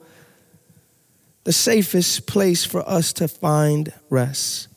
the 1.43 1.53
safest 1.53 2.27
place 2.27 2.65
for 2.65 2.87
us 2.87 3.13
to 3.13 3.27
find 3.27 3.93
rest. 4.09 4.67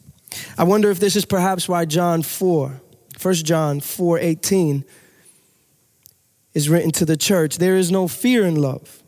I 0.58 0.64
wonder 0.64 0.90
if 0.90 1.00
this 1.00 1.16
is 1.16 1.24
perhaps 1.24 1.68
why 1.68 1.84
John 1.84 2.22
4, 2.22 2.80
1 3.20 3.34
John 3.34 3.80
4 3.80 4.18
18, 4.18 4.84
is 6.54 6.68
written 6.68 6.90
to 6.92 7.04
the 7.04 7.16
church. 7.16 7.58
There 7.58 7.76
is 7.76 7.90
no 7.90 8.08
fear 8.08 8.44
in 8.44 8.56
love 8.56 9.02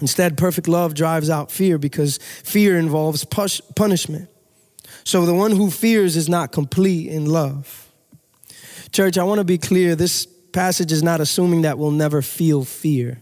Instead, 0.00 0.38
perfect 0.38 0.66
love 0.66 0.94
drives 0.94 1.28
out 1.28 1.50
fear 1.50 1.78
because 1.78 2.18
fear 2.18 2.78
involves 2.78 3.24
punishment. 3.24 4.28
So 5.04 5.26
the 5.26 5.34
one 5.34 5.52
who 5.52 5.70
fears 5.70 6.16
is 6.16 6.28
not 6.28 6.52
complete 6.52 7.08
in 7.08 7.26
love. 7.26 7.88
Church, 8.92 9.18
I 9.18 9.24
want 9.24 9.38
to 9.38 9.44
be 9.44 9.58
clear 9.58 9.94
this 9.94 10.26
passage 10.52 10.90
is 10.90 11.02
not 11.02 11.20
assuming 11.20 11.62
that 11.62 11.78
we'll 11.78 11.90
never 11.90 12.22
feel 12.22 12.64
fear. 12.64 13.20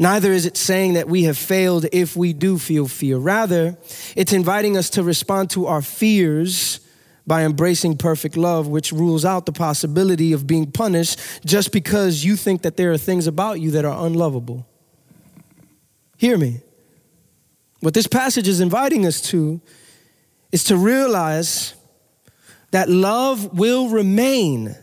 Neither 0.00 0.32
is 0.32 0.46
it 0.46 0.56
saying 0.56 0.94
that 0.94 1.08
we 1.08 1.24
have 1.24 1.36
failed 1.36 1.84
if 1.92 2.16
we 2.16 2.32
do 2.32 2.58
feel 2.58 2.88
fear. 2.88 3.18
Rather, 3.18 3.76
it's 4.16 4.32
inviting 4.32 4.78
us 4.78 4.88
to 4.90 5.02
respond 5.02 5.50
to 5.50 5.66
our 5.66 5.82
fears 5.82 6.80
by 7.26 7.44
embracing 7.44 7.98
perfect 7.98 8.34
love, 8.34 8.66
which 8.66 8.92
rules 8.92 9.26
out 9.26 9.44
the 9.44 9.52
possibility 9.52 10.32
of 10.32 10.46
being 10.46 10.72
punished 10.72 11.20
just 11.44 11.70
because 11.70 12.24
you 12.24 12.34
think 12.34 12.62
that 12.62 12.78
there 12.78 12.90
are 12.90 12.96
things 12.96 13.26
about 13.26 13.60
you 13.60 13.72
that 13.72 13.84
are 13.84 14.06
unlovable. 14.06 14.66
Hear 16.16 16.38
me. 16.38 16.62
What 17.80 17.92
this 17.92 18.06
passage 18.06 18.48
is 18.48 18.62
inviting 18.62 19.04
us 19.04 19.20
to 19.32 19.60
is 20.50 20.64
to 20.64 20.78
realize 20.78 21.74
that 22.70 22.88
love 22.88 23.58
will 23.58 23.90
remain 23.90 24.74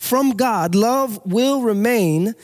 from 0.00 0.30
God. 0.30 0.74
Love 0.74 1.20
will 1.26 1.60
remain, 1.60 2.34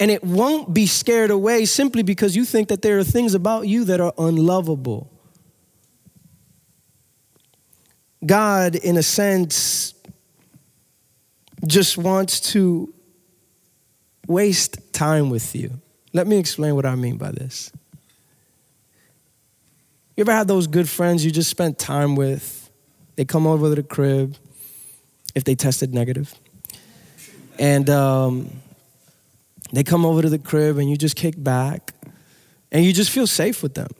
and 0.00 0.10
it 0.10 0.22
won't 0.24 0.74
be 0.74 0.86
scared 0.86 1.30
away 1.30 1.64
simply 1.64 2.02
because 2.02 2.34
you 2.34 2.44
think 2.44 2.68
that 2.68 2.82
there 2.82 2.98
are 2.98 3.04
things 3.04 3.34
about 3.34 3.68
you 3.68 3.84
that 3.84 4.00
are 4.00 4.12
unlovable. 4.18 5.10
God, 8.26 8.74
in 8.74 8.96
a 8.96 9.02
sense, 9.02 9.94
just 11.64 11.96
wants 11.96 12.40
to 12.52 12.92
waste 14.26 14.92
time 14.92 15.30
with 15.30 15.54
you. 15.54 15.80
Let 16.12 16.26
me 16.26 16.36
explain 16.38 16.74
what 16.74 16.84
I 16.84 16.96
mean 16.96 17.16
by 17.16 17.30
this. 17.30 17.70
You 20.16 20.22
ever 20.22 20.32
had 20.32 20.48
those 20.48 20.66
good 20.66 20.88
friends 20.88 21.24
you 21.24 21.30
just 21.30 21.50
spent 21.50 21.78
time 21.78 22.16
with? 22.16 22.70
They 23.14 23.24
come 23.24 23.46
over 23.46 23.68
to 23.68 23.74
the 23.76 23.82
crib 23.84 24.36
if 25.36 25.44
they 25.44 25.54
tested 25.54 25.94
negative. 25.94 26.34
And 27.58 27.88
um, 27.88 28.50
they 29.72 29.84
come 29.84 30.04
over 30.04 30.22
to 30.22 30.28
the 30.28 30.38
crib 30.38 30.78
and 30.78 30.90
you 30.90 30.96
just 30.96 31.16
kick 31.16 31.34
back 31.36 31.92
and 32.72 32.84
you 32.84 32.92
just 32.92 33.10
feel 33.10 33.26
safe 33.26 33.62
with 33.62 33.74
them. 33.74 33.90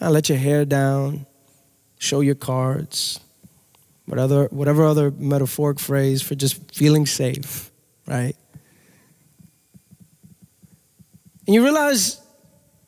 I 0.00 0.08
let 0.08 0.28
your 0.28 0.38
hair 0.38 0.64
down, 0.64 1.26
show 1.98 2.20
your 2.20 2.34
cards, 2.34 3.20
whatever, 4.04 4.46
whatever 4.46 4.84
other 4.84 5.10
metaphoric 5.10 5.80
phrase 5.80 6.22
for 6.22 6.34
just 6.34 6.72
feeling 6.72 7.06
safe, 7.06 7.70
right? 8.06 8.36
And 11.46 11.54
you 11.54 11.62
realize 11.62 12.20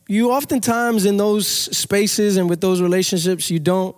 you 0.08 0.32
oftentimes 0.32 1.04
in 1.04 1.16
those 1.16 1.46
spaces 1.46 2.36
and 2.36 2.48
with 2.48 2.60
those 2.60 2.80
relationships, 2.80 3.50
you 3.50 3.58
don't 3.58 3.96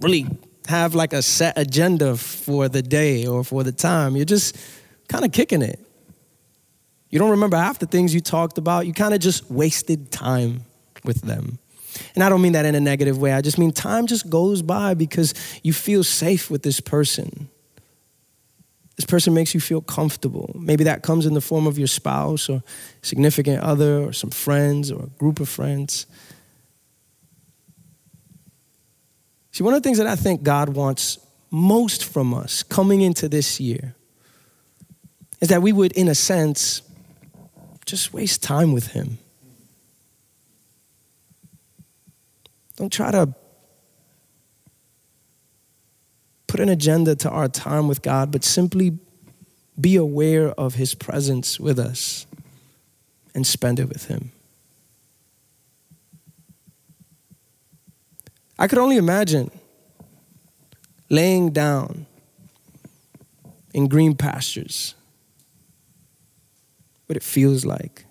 really 0.00 0.26
have 0.66 0.94
like 0.94 1.12
a 1.12 1.22
set 1.22 1.58
agenda 1.58 2.16
for 2.16 2.68
the 2.68 2.82
day 2.82 3.26
or 3.26 3.44
for 3.44 3.64
the 3.64 3.72
time. 3.72 4.16
You're 4.16 4.24
just 4.24 4.56
kind 5.08 5.24
of 5.24 5.32
kicking 5.32 5.62
it. 5.62 5.80
You 7.10 7.18
don't 7.18 7.30
remember 7.30 7.56
half 7.56 7.78
the 7.78 7.86
things 7.86 8.14
you 8.14 8.20
talked 8.20 8.58
about. 8.58 8.86
You 8.86 8.92
kind 8.92 9.14
of 9.14 9.20
just 9.20 9.50
wasted 9.50 10.10
time 10.10 10.64
with 11.04 11.22
them. 11.22 11.58
And 12.14 12.22
I 12.22 12.28
don't 12.28 12.42
mean 12.42 12.52
that 12.52 12.66
in 12.66 12.74
a 12.74 12.80
negative 12.80 13.18
way. 13.18 13.32
I 13.32 13.40
just 13.40 13.58
mean 13.58 13.72
time 13.72 14.06
just 14.06 14.28
goes 14.28 14.62
by 14.62 14.94
because 14.94 15.34
you 15.62 15.72
feel 15.72 16.04
safe 16.04 16.50
with 16.50 16.62
this 16.62 16.80
person. 16.80 17.48
This 18.96 19.06
person 19.06 19.34
makes 19.34 19.54
you 19.54 19.60
feel 19.60 19.82
comfortable. 19.82 20.54
Maybe 20.58 20.84
that 20.84 21.02
comes 21.02 21.26
in 21.26 21.34
the 21.34 21.40
form 21.40 21.66
of 21.66 21.78
your 21.78 21.86
spouse 21.86 22.48
or 22.48 22.62
significant 23.02 23.62
other 23.62 24.02
or 24.02 24.12
some 24.12 24.30
friends 24.30 24.90
or 24.90 25.04
a 25.04 25.18
group 25.18 25.38
of 25.38 25.48
friends. 25.48 26.06
See, 29.56 29.64
one 29.64 29.72
of 29.72 29.82
the 29.82 29.86
things 29.88 29.96
that 29.96 30.06
I 30.06 30.16
think 30.16 30.42
God 30.42 30.68
wants 30.68 31.18
most 31.50 32.04
from 32.04 32.34
us 32.34 32.62
coming 32.62 33.00
into 33.00 33.26
this 33.26 33.58
year 33.58 33.94
is 35.40 35.48
that 35.48 35.62
we 35.62 35.72
would, 35.72 35.92
in 35.92 36.08
a 36.08 36.14
sense, 36.14 36.82
just 37.86 38.12
waste 38.12 38.42
time 38.42 38.74
with 38.74 38.88
Him. 38.88 39.16
Don't 42.76 42.92
try 42.92 43.10
to 43.10 43.34
put 46.46 46.60
an 46.60 46.68
agenda 46.68 47.16
to 47.16 47.30
our 47.30 47.48
time 47.48 47.88
with 47.88 48.02
God, 48.02 48.30
but 48.30 48.44
simply 48.44 48.98
be 49.80 49.96
aware 49.96 50.48
of 50.50 50.74
His 50.74 50.94
presence 50.94 51.58
with 51.58 51.78
us 51.78 52.26
and 53.34 53.46
spend 53.46 53.80
it 53.80 53.88
with 53.88 54.08
Him. 54.08 54.32
I 58.58 58.68
could 58.68 58.78
only 58.78 58.96
imagine 58.96 59.50
laying 61.10 61.50
down 61.50 62.06
in 63.74 63.88
green 63.88 64.14
pastures, 64.14 64.94
what 67.06 67.16
it 67.16 67.22
feels 67.22 67.64
like. 67.64 68.06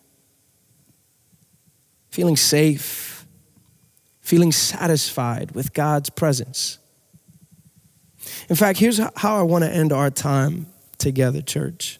Feeling 2.09 2.37
safe, 2.37 3.25
feeling 4.21 4.51
satisfied 4.51 5.51
with 5.51 5.73
God's 5.73 6.09
presence. 6.09 6.77
In 8.47 8.55
fact, 8.55 8.79
here's 8.79 8.99
how 9.15 9.37
I 9.37 9.41
want 9.41 9.63
to 9.63 9.71
end 9.71 9.91
our 9.91 10.09
time 10.09 10.67
together, 10.97 11.41
church. 11.41 11.99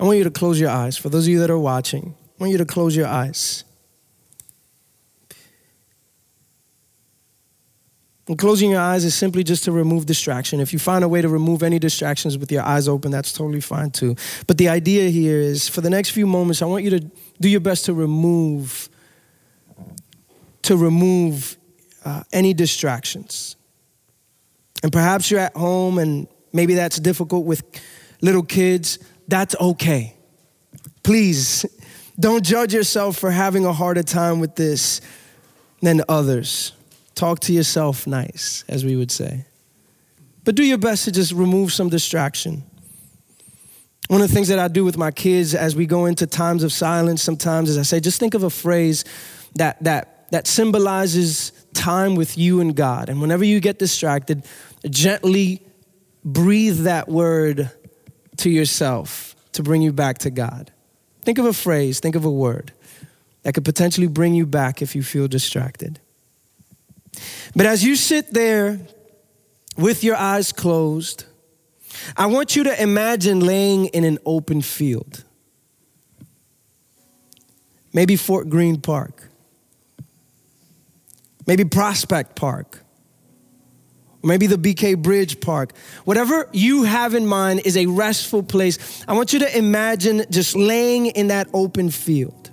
I 0.00 0.04
want 0.04 0.18
you 0.18 0.24
to 0.24 0.30
close 0.30 0.58
your 0.58 0.70
eyes. 0.70 0.96
For 0.96 1.08
those 1.08 1.26
of 1.26 1.32
you 1.32 1.40
that 1.40 1.50
are 1.50 1.58
watching, 1.58 2.14
I 2.18 2.44
want 2.44 2.52
you 2.52 2.58
to 2.58 2.64
close 2.64 2.96
your 2.96 3.06
eyes. 3.06 3.64
And 8.32 8.38
closing 8.38 8.70
your 8.70 8.80
eyes 8.80 9.04
is 9.04 9.14
simply 9.14 9.44
just 9.44 9.62
to 9.64 9.72
remove 9.72 10.06
distraction. 10.06 10.58
If 10.58 10.72
you 10.72 10.78
find 10.78 11.04
a 11.04 11.08
way 11.08 11.20
to 11.20 11.28
remove 11.28 11.62
any 11.62 11.78
distractions 11.78 12.38
with 12.38 12.50
your 12.50 12.62
eyes 12.62 12.88
open, 12.88 13.10
that's 13.10 13.30
totally 13.30 13.60
fine 13.60 13.90
too. 13.90 14.16
But 14.46 14.56
the 14.56 14.70
idea 14.70 15.10
here 15.10 15.38
is 15.38 15.68
for 15.68 15.82
the 15.82 15.90
next 15.90 16.12
few 16.12 16.26
moments, 16.26 16.62
I 16.62 16.64
want 16.64 16.82
you 16.82 16.88
to 16.98 17.10
do 17.42 17.50
your 17.50 17.60
best 17.60 17.84
to 17.84 17.92
remove 17.92 18.88
to 20.62 20.78
remove 20.78 21.58
uh, 22.06 22.22
any 22.32 22.54
distractions. 22.54 23.56
And 24.82 24.90
perhaps 24.90 25.30
you're 25.30 25.40
at 25.40 25.54
home 25.54 25.98
and 25.98 26.26
maybe 26.54 26.72
that's 26.72 26.98
difficult 26.98 27.44
with 27.44 27.62
little 28.22 28.44
kids. 28.44 28.98
That's 29.28 29.54
okay. 29.60 30.16
Please 31.02 31.66
don't 32.18 32.42
judge 32.42 32.72
yourself 32.72 33.18
for 33.18 33.30
having 33.30 33.66
a 33.66 33.74
harder 33.74 34.02
time 34.02 34.40
with 34.40 34.54
this 34.54 35.02
than 35.82 36.00
others. 36.08 36.72
Talk 37.14 37.40
to 37.40 37.52
yourself 37.52 38.06
nice, 38.06 38.64
as 38.68 38.84
we 38.84 38.96
would 38.96 39.10
say. 39.10 39.44
But 40.44 40.54
do 40.54 40.64
your 40.64 40.78
best 40.78 41.04
to 41.04 41.12
just 41.12 41.32
remove 41.32 41.72
some 41.72 41.88
distraction. 41.88 42.64
One 44.08 44.20
of 44.20 44.28
the 44.28 44.34
things 44.34 44.48
that 44.48 44.58
I 44.58 44.68
do 44.68 44.84
with 44.84 44.98
my 44.98 45.10
kids 45.10 45.54
as 45.54 45.76
we 45.76 45.86
go 45.86 46.06
into 46.06 46.26
times 46.26 46.64
of 46.64 46.72
silence 46.72 47.22
sometimes 47.22 47.70
is 47.70 47.78
I 47.78 47.82
say, 47.82 48.00
just 48.00 48.18
think 48.18 48.34
of 48.34 48.42
a 48.42 48.50
phrase 48.50 49.04
that, 49.54 49.82
that, 49.84 50.30
that 50.30 50.46
symbolizes 50.46 51.52
time 51.72 52.16
with 52.16 52.36
you 52.36 52.60
and 52.60 52.74
God. 52.74 53.08
And 53.08 53.20
whenever 53.20 53.44
you 53.44 53.60
get 53.60 53.78
distracted, 53.78 54.44
gently 54.90 55.62
breathe 56.24 56.80
that 56.80 57.08
word 57.08 57.70
to 58.38 58.50
yourself 58.50 59.36
to 59.52 59.62
bring 59.62 59.82
you 59.82 59.92
back 59.92 60.18
to 60.18 60.30
God. 60.30 60.72
Think 61.22 61.38
of 61.38 61.46
a 61.46 61.52
phrase, 61.52 62.00
think 62.00 62.16
of 62.16 62.24
a 62.24 62.30
word 62.30 62.72
that 63.42 63.54
could 63.54 63.64
potentially 63.64 64.08
bring 64.08 64.34
you 64.34 64.46
back 64.46 64.82
if 64.82 64.94
you 64.96 65.02
feel 65.02 65.28
distracted. 65.28 66.00
But 67.54 67.66
as 67.66 67.84
you 67.84 67.96
sit 67.96 68.32
there 68.32 68.80
with 69.76 70.02
your 70.02 70.16
eyes 70.16 70.52
closed, 70.52 71.24
I 72.16 72.26
want 72.26 72.56
you 72.56 72.64
to 72.64 72.82
imagine 72.82 73.40
laying 73.40 73.86
in 73.86 74.04
an 74.04 74.18
open 74.24 74.62
field. 74.62 75.24
Maybe 77.92 78.16
Fort 78.16 78.48
Greene 78.48 78.80
Park. 78.80 79.28
Maybe 81.46 81.64
Prospect 81.64 82.36
Park. 82.36 82.80
Maybe 84.24 84.46
the 84.46 84.56
BK 84.56 84.96
Bridge 84.96 85.40
Park. 85.40 85.76
Whatever 86.04 86.48
you 86.52 86.84
have 86.84 87.14
in 87.14 87.26
mind 87.26 87.62
is 87.64 87.76
a 87.76 87.86
restful 87.86 88.42
place. 88.42 89.04
I 89.08 89.14
want 89.14 89.32
you 89.32 89.40
to 89.40 89.58
imagine 89.58 90.24
just 90.30 90.56
laying 90.56 91.06
in 91.06 91.26
that 91.26 91.48
open 91.52 91.90
field. 91.90 92.50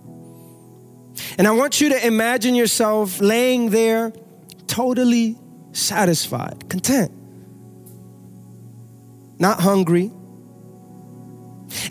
And 1.37 1.47
I 1.47 1.51
want 1.51 1.79
you 1.79 1.89
to 1.89 2.05
imagine 2.05 2.55
yourself 2.55 3.21
laying 3.21 3.69
there 3.69 4.11
totally 4.69 5.37
satisfied, 5.71 6.69
content, 6.69 7.11
not 9.39 9.59
hungry. 9.59 10.11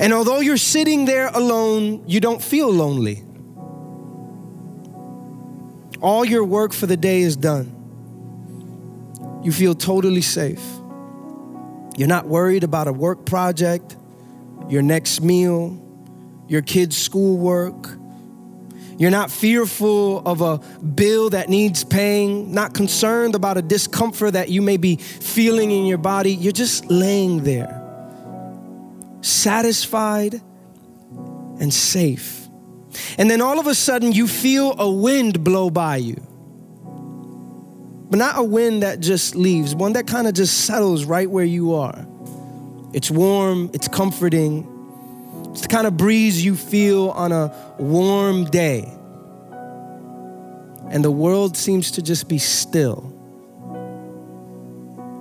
And 0.00 0.12
although 0.12 0.40
you're 0.40 0.56
sitting 0.56 1.04
there 1.04 1.28
alone, 1.28 2.04
you 2.06 2.20
don't 2.20 2.42
feel 2.42 2.72
lonely. 2.72 3.24
All 6.00 6.24
your 6.24 6.44
work 6.44 6.72
for 6.72 6.86
the 6.86 6.96
day 6.96 7.20
is 7.20 7.36
done. 7.36 7.74
You 9.42 9.52
feel 9.52 9.74
totally 9.74 10.22
safe. 10.22 10.62
You're 11.96 12.08
not 12.08 12.26
worried 12.26 12.62
about 12.62 12.86
a 12.86 12.92
work 12.92 13.26
project, 13.26 13.96
your 14.68 14.82
next 14.82 15.20
meal, 15.20 15.76
your 16.46 16.62
kids' 16.62 16.96
schoolwork, 16.96 17.97
you're 18.98 19.12
not 19.12 19.30
fearful 19.30 20.22
of 20.26 20.40
a 20.40 20.58
bill 20.58 21.30
that 21.30 21.48
needs 21.48 21.84
paying, 21.84 22.52
not 22.52 22.74
concerned 22.74 23.36
about 23.36 23.56
a 23.56 23.62
discomfort 23.62 24.32
that 24.32 24.48
you 24.48 24.60
may 24.60 24.76
be 24.76 24.96
feeling 24.96 25.70
in 25.70 25.86
your 25.86 25.98
body. 25.98 26.34
You're 26.34 26.52
just 26.52 26.90
laying 26.90 27.44
there, 27.44 27.80
satisfied 29.20 30.40
and 31.60 31.72
safe. 31.72 32.48
And 33.18 33.30
then 33.30 33.40
all 33.40 33.60
of 33.60 33.68
a 33.68 33.74
sudden, 33.74 34.10
you 34.12 34.26
feel 34.26 34.74
a 34.80 34.90
wind 34.90 35.44
blow 35.44 35.70
by 35.70 35.98
you. 35.98 36.20
But 38.10 38.18
not 38.18 38.36
a 38.36 38.42
wind 38.42 38.82
that 38.82 38.98
just 38.98 39.36
leaves, 39.36 39.76
one 39.76 39.92
that 39.92 40.08
kind 40.08 40.26
of 40.26 40.34
just 40.34 40.64
settles 40.64 41.04
right 41.04 41.30
where 41.30 41.44
you 41.44 41.74
are. 41.74 42.04
It's 42.94 43.12
warm, 43.12 43.70
it's 43.74 43.86
comforting, 43.86 44.66
it's 45.58 45.66
the 45.66 45.74
kind 45.74 45.88
of 45.88 45.96
breeze 45.96 46.44
you 46.44 46.54
feel 46.54 47.08
on 47.08 47.32
a 47.32 47.52
warm 47.80 48.44
day. 48.44 48.82
And 50.88 51.04
the 51.04 51.10
world 51.10 51.56
seems 51.56 51.90
to 51.92 52.00
just 52.00 52.28
be 52.28 52.38
still. 52.38 53.12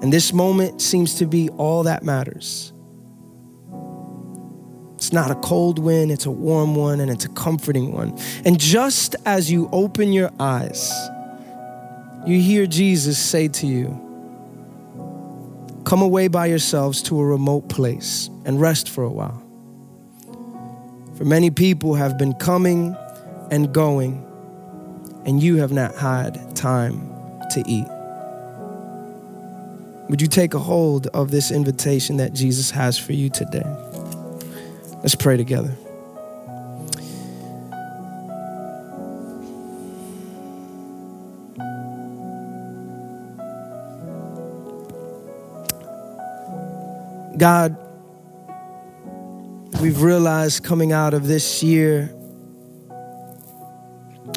And 0.04 0.14
this 0.14 0.34
moment 0.34 0.80
seems 0.80 1.16
to 1.16 1.26
be 1.26 1.50
all 1.58 1.82
that 1.84 2.04
matters. 2.04 2.72
It's 4.94 5.12
not 5.12 5.32
a 5.32 5.36
cold 5.36 5.80
wind, 5.80 6.12
it's 6.12 6.28
a 6.28 6.32
warm 6.32 6.76
one, 6.76 7.00
and 7.00 7.10
it's 7.10 7.26
a 7.26 7.30
comforting 7.30 7.92
one. 7.92 8.16
And 8.46 8.60
just 8.60 9.16
as 9.26 9.52
you 9.52 9.68
open 9.72 10.14
your 10.14 10.30
eyes, 10.40 10.94
you 12.28 12.40
hear 12.40 12.68
Jesus 12.68 13.18
say 13.18 13.48
to 13.48 13.66
you, 13.66 14.04
Come 15.84 16.04
away 16.04 16.28
by 16.28 16.46
yourselves 16.46 17.02
to 17.04 17.20
a 17.20 17.26
remote 17.26 17.70
place 17.70 18.30
and 18.46 18.62
rest 18.62 18.88
for 18.88 19.04
a 19.04 19.10
while. 19.10 19.47
For 21.18 21.26
many 21.26 21.50
people 21.50 21.96
have 21.96 22.16
been 22.20 22.34
coming 22.36 22.96
and 23.50 23.74
going, 23.74 24.24
and 25.26 25.42
you 25.42 25.56
have 25.56 25.72
not 25.72 25.96
had 25.96 26.56
time 26.56 27.12
to 27.54 27.64
eat. 27.66 27.88
Would 30.10 30.22
you 30.22 30.28
take 30.28 30.54
a 30.54 30.60
hold 30.60 31.08
of 31.08 31.32
this 31.32 31.50
invitation 31.50 32.18
that 32.18 32.34
Jesus 32.34 32.70
has 32.70 33.00
for 33.00 33.14
you 33.14 33.30
today? 33.30 33.66
Let's 35.02 35.16
pray 35.16 35.38
together. 35.38 35.76
God, 47.38 47.76
we've 49.82 50.02
realized 50.02 50.64
coming 50.64 50.92
out 50.92 51.14
of 51.14 51.28
this 51.28 51.62
year 51.62 52.14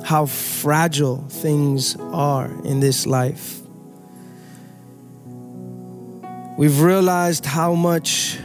how 0.04 0.26
fragile 0.26 1.24
things 1.28 1.96
are 1.96 2.50
in 2.64 2.80
this 2.80 3.06
life. 3.06 3.60
We've 6.58 6.80
realized 6.80 7.46
how 7.46 7.74
much 7.74 8.38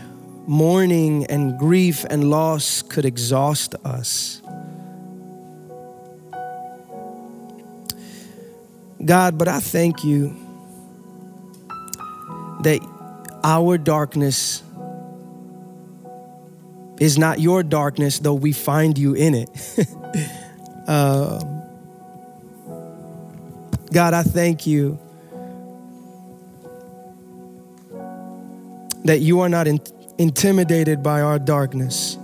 mourning 0.47 1.25
and 1.25 1.57
grief 1.59 2.05
and 2.09 2.29
loss 2.29 2.81
could 2.81 3.03
exhaust 3.03 3.75
us. 3.83 4.41
God, 9.03 9.37
but 9.37 9.49
I 9.49 9.59
thank 9.59 10.03
you 10.05 10.33
that 12.61 12.79
our 13.43 13.77
darkness 13.77 14.63
is 16.99 17.17
not 17.17 17.39
your 17.39 17.63
darkness, 17.63 18.19
though 18.19 18.33
we 18.33 18.51
find 18.53 18.97
you 18.97 19.13
in 19.13 19.33
it. 19.35 19.49
uh, 20.87 21.39
God, 23.91 24.13
I 24.13 24.23
thank 24.23 24.67
you 24.67 24.99
that 29.05 29.19
you 29.19 29.39
are 29.41 29.49
not 29.49 29.67
in- 29.67 29.79
intimidated 30.17 31.01
by 31.03 31.21
our 31.21 31.39
darkness. 31.39 32.17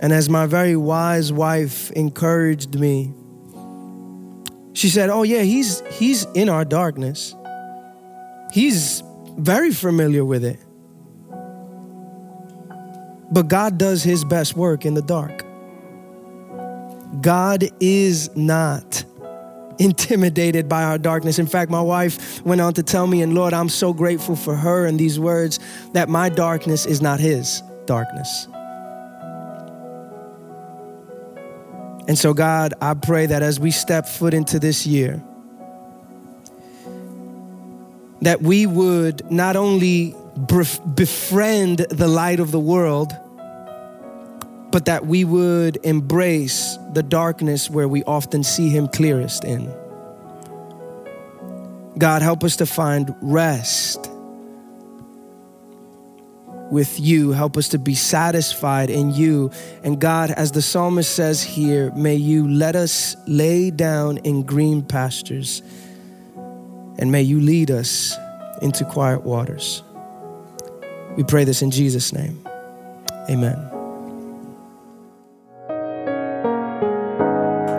And 0.00 0.12
as 0.12 0.28
my 0.28 0.46
very 0.46 0.76
wise 0.76 1.32
wife 1.32 1.90
encouraged 1.92 2.78
me, 2.78 3.12
she 4.72 4.88
said, 4.90 5.10
"Oh 5.10 5.24
yeah, 5.24 5.42
he's 5.42 5.82
he's 5.92 6.24
in 6.34 6.48
our 6.48 6.64
darkness. 6.64 7.34
He's 8.52 9.02
very 9.36 9.72
familiar 9.72 10.24
with 10.24 10.44
it. 10.44 10.60
But 13.30 13.48
God 13.48 13.78
does 13.78 14.02
his 14.02 14.24
best 14.24 14.56
work 14.56 14.86
in 14.86 14.94
the 14.94 15.02
dark. 15.02 15.44
God 17.20 17.64
is 17.80 18.34
not 18.36 19.04
intimidated 19.78 20.68
by 20.68 20.84
our 20.84 20.98
darkness. 20.98 21.38
In 21.38 21.46
fact, 21.46 21.70
my 21.70 21.80
wife 21.80 22.44
went 22.44 22.60
on 22.60 22.74
to 22.74 22.82
tell 22.82 23.06
me, 23.06 23.22
and 23.22 23.34
Lord, 23.34 23.52
I'm 23.52 23.68
so 23.68 23.92
grateful 23.92 24.36
for 24.36 24.54
her 24.54 24.86
and 24.86 24.98
these 24.98 25.18
words 25.20 25.60
that 25.92 26.08
my 26.08 26.28
darkness 26.28 26.86
is 26.86 27.00
not 27.00 27.20
his 27.20 27.62
darkness. 27.86 28.48
And 32.08 32.18
so, 32.18 32.32
God, 32.32 32.72
I 32.80 32.94
pray 32.94 33.26
that 33.26 33.42
as 33.42 33.60
we 33.60 33.70
step 33.70 34.06
foot 34.06 34.32
into 34.32 34.58
this 34.58 34.86
year, 34.86 35.22
that 38.22 38.40
we 38.42 38.66
would 38.66 39.30
not 39.30 39.56
only 39.56 40.14
befriend 40.46 41.78
the 41.90 42.08
light 42.08 42.40
of 42.40 42.50
the 42.50 42.60
world, 42.60 43.16
but 44.70 44.84
that 44.84 45.06
we 45.06 45.24
would 45.24 45.78
embrace 45.84 46.78
the 46.92 47.02
darkness 47.02 47.70
where 47.70 47.88
we 47.88 48.04
often 48.04 48.42
see 48.42 48.68
Him 48.68 48.88
clearest 48.88 49.44
in. 49.44 49.72
God, 51.98 52.22
help 52.22 52.44
us 52.44 52.56
to 52.56 52.66
find 52.66 53.14
rest 53.20 54.08
with 56.70 57.00
you. 57.00 57.32
Help 57.32 57.56
us 57.56 57.68
to 57.70 57.78
be 57.78 57.94
satisfied 57.94 58.90
in 58.90 59.12
you. 59.12 59.50
And 59.82 60.00
God, 60.00 60.30
as 60.30 60.52
the 60.52 60.62
psalmist 60.62 61.14
says 61.14 61.42
here, 61.42 61.90
may 61.92 62.14
you 62.14 62.46
let 62.48 62.76
us 62.76 63.16
lay 63.26 63.70
down 63.70 64.18
in 64.18 64.42
green 64.42 64.82
pastures 64.82 65.62
and 66.98 67.12
may 67.12 67.22
you 67.22 67.40
lead 67.40 67.70
us 67.70 68.16
into 68.60 68.84
quiet 68.84 69.22
waters. 69.22 69.82
We 71.16 71.24
pray 71.24 71.44
this 71.44 71.62
in 71.62 71.70
Jesus' 71.70 72.12
name. 72.12 72.44
Amen. 73.28 73.64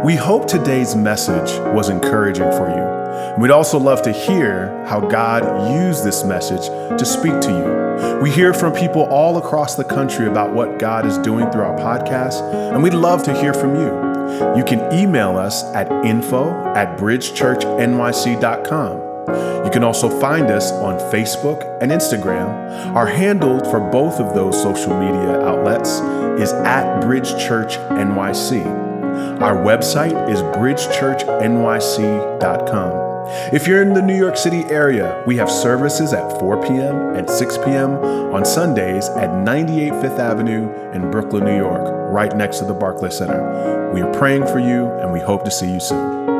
We 0.03 0.15
hope 0.15 0.47
today's 0.47 0.95
message 0.95 1.51
was 1.73 1.89
encouraging 1.89 2.51
for 2.51 2.69
you. 2.69 3.41
We'd 3.41 3.51
also 3.51 3.77
love 3.77 4.01
to 4.03 4.11
hear 4.11 4.83
how 4.85 5.01
God 5.01 5.71
used 5.71 6.03
this 6.03 6.23
message 6.23 6.67
to 6.97 7.05
speak 7.05 7.39
to 7.41 7.49
you. 7.49 8.21
We 8.21 8.31
hear 8.31 8.53
from 8.53 8.73
people 8.73 9.03
all 9.03 9.37
across 9.37 9.75
the 9.75 9.83
country 9.83 10.27
about 10.27 10.53
what 10.53 10.79
God 10.79 11.05
is 11.05 11.17
doing 11.17 11.51
through 11.51 11.63
our 11.63 11.77
podcast, 11.77 12.41
and 12.73 12.81
we'd 12.81 12.93
love 12.93 13.23
to 13.23 13.33
hear 13.33 13.53
from 13.53 13.75
you. 13.75 13.89
You 14.57 14.63
can 14.63 14.93
email 14.93 15.37
us 15.37 15.63
at 15.75 15.91
info 16.05 16.49
at 16.75 16.97
bridgechurchnyc.com. 16.97 19.08
You 19.65 19.71
can 19.71 19.83
also 19.83 20.09
find 20.19 20.51
us 20.51 20.71
on 20.71 20.97
Facebook 21.11 21.63
and 21.81 21.91
Instagram. 21.91 22.95
Our 22.95 23.05
handle 23.05 23.59
for 23.69 23.79
both 23.79 24.19
of 24.19 24.33
those 24.33 24.59
social 24.61 24.97
media 24.99 25.39
outlets 25.41 25.99
is 26.41 26.51
at 26.53 27.01
Bridge 27.01 27.29
Church 27.37 27.77
NYC. 27.77 28.65
Our 29.41 29.55
website 29.55 30.29
is 30.29 30.41
bridgechurchnyc.com. 30.41 33.09
If 33.53 33.67
you're 33.67 33.83
in 33.83 33.93
the 33.93 34.01
New 34.01 34.17
York 34.17 34.37
City 34.37 34.63
area, 34.71 35.23
we 35.27 35.37
have 35.37 35.51
services 35.51 36.13
at 36.13 36.39
4 36.39 36.63
p.m. 36.63 37.15
and 37.15 37.29
6 37.29 37.57
p.m. 37.59 37.91
on 38.33 38.43
Sundays 38.43 39.07
at 39.09 39.31
98 39.43 39.91
Fifth 40.01 40.17
Avenue 40.19 40.67
in 40.93 41.11
Brooklyn, 41.11 41.45
New 41.45 41.55
York, 41.55 41.83
right 42.11 42.35
next 42.35 42.57
to 42.57 42.65
the 42.65 42.73
Barclay 42.73 43.11
Center. 43.11 43.91
We 43.93 44.01
are 44.01 44.11
praying 44.13 44.47
for 44.47 44.57
you 44.59 44.87
and 44.99 45.13
we 45.13 45.19
hope 45.19 45.43
to 45.45 45.51
see 45.51 45.71
you 45.71 45.79
soon. 45.79 46.38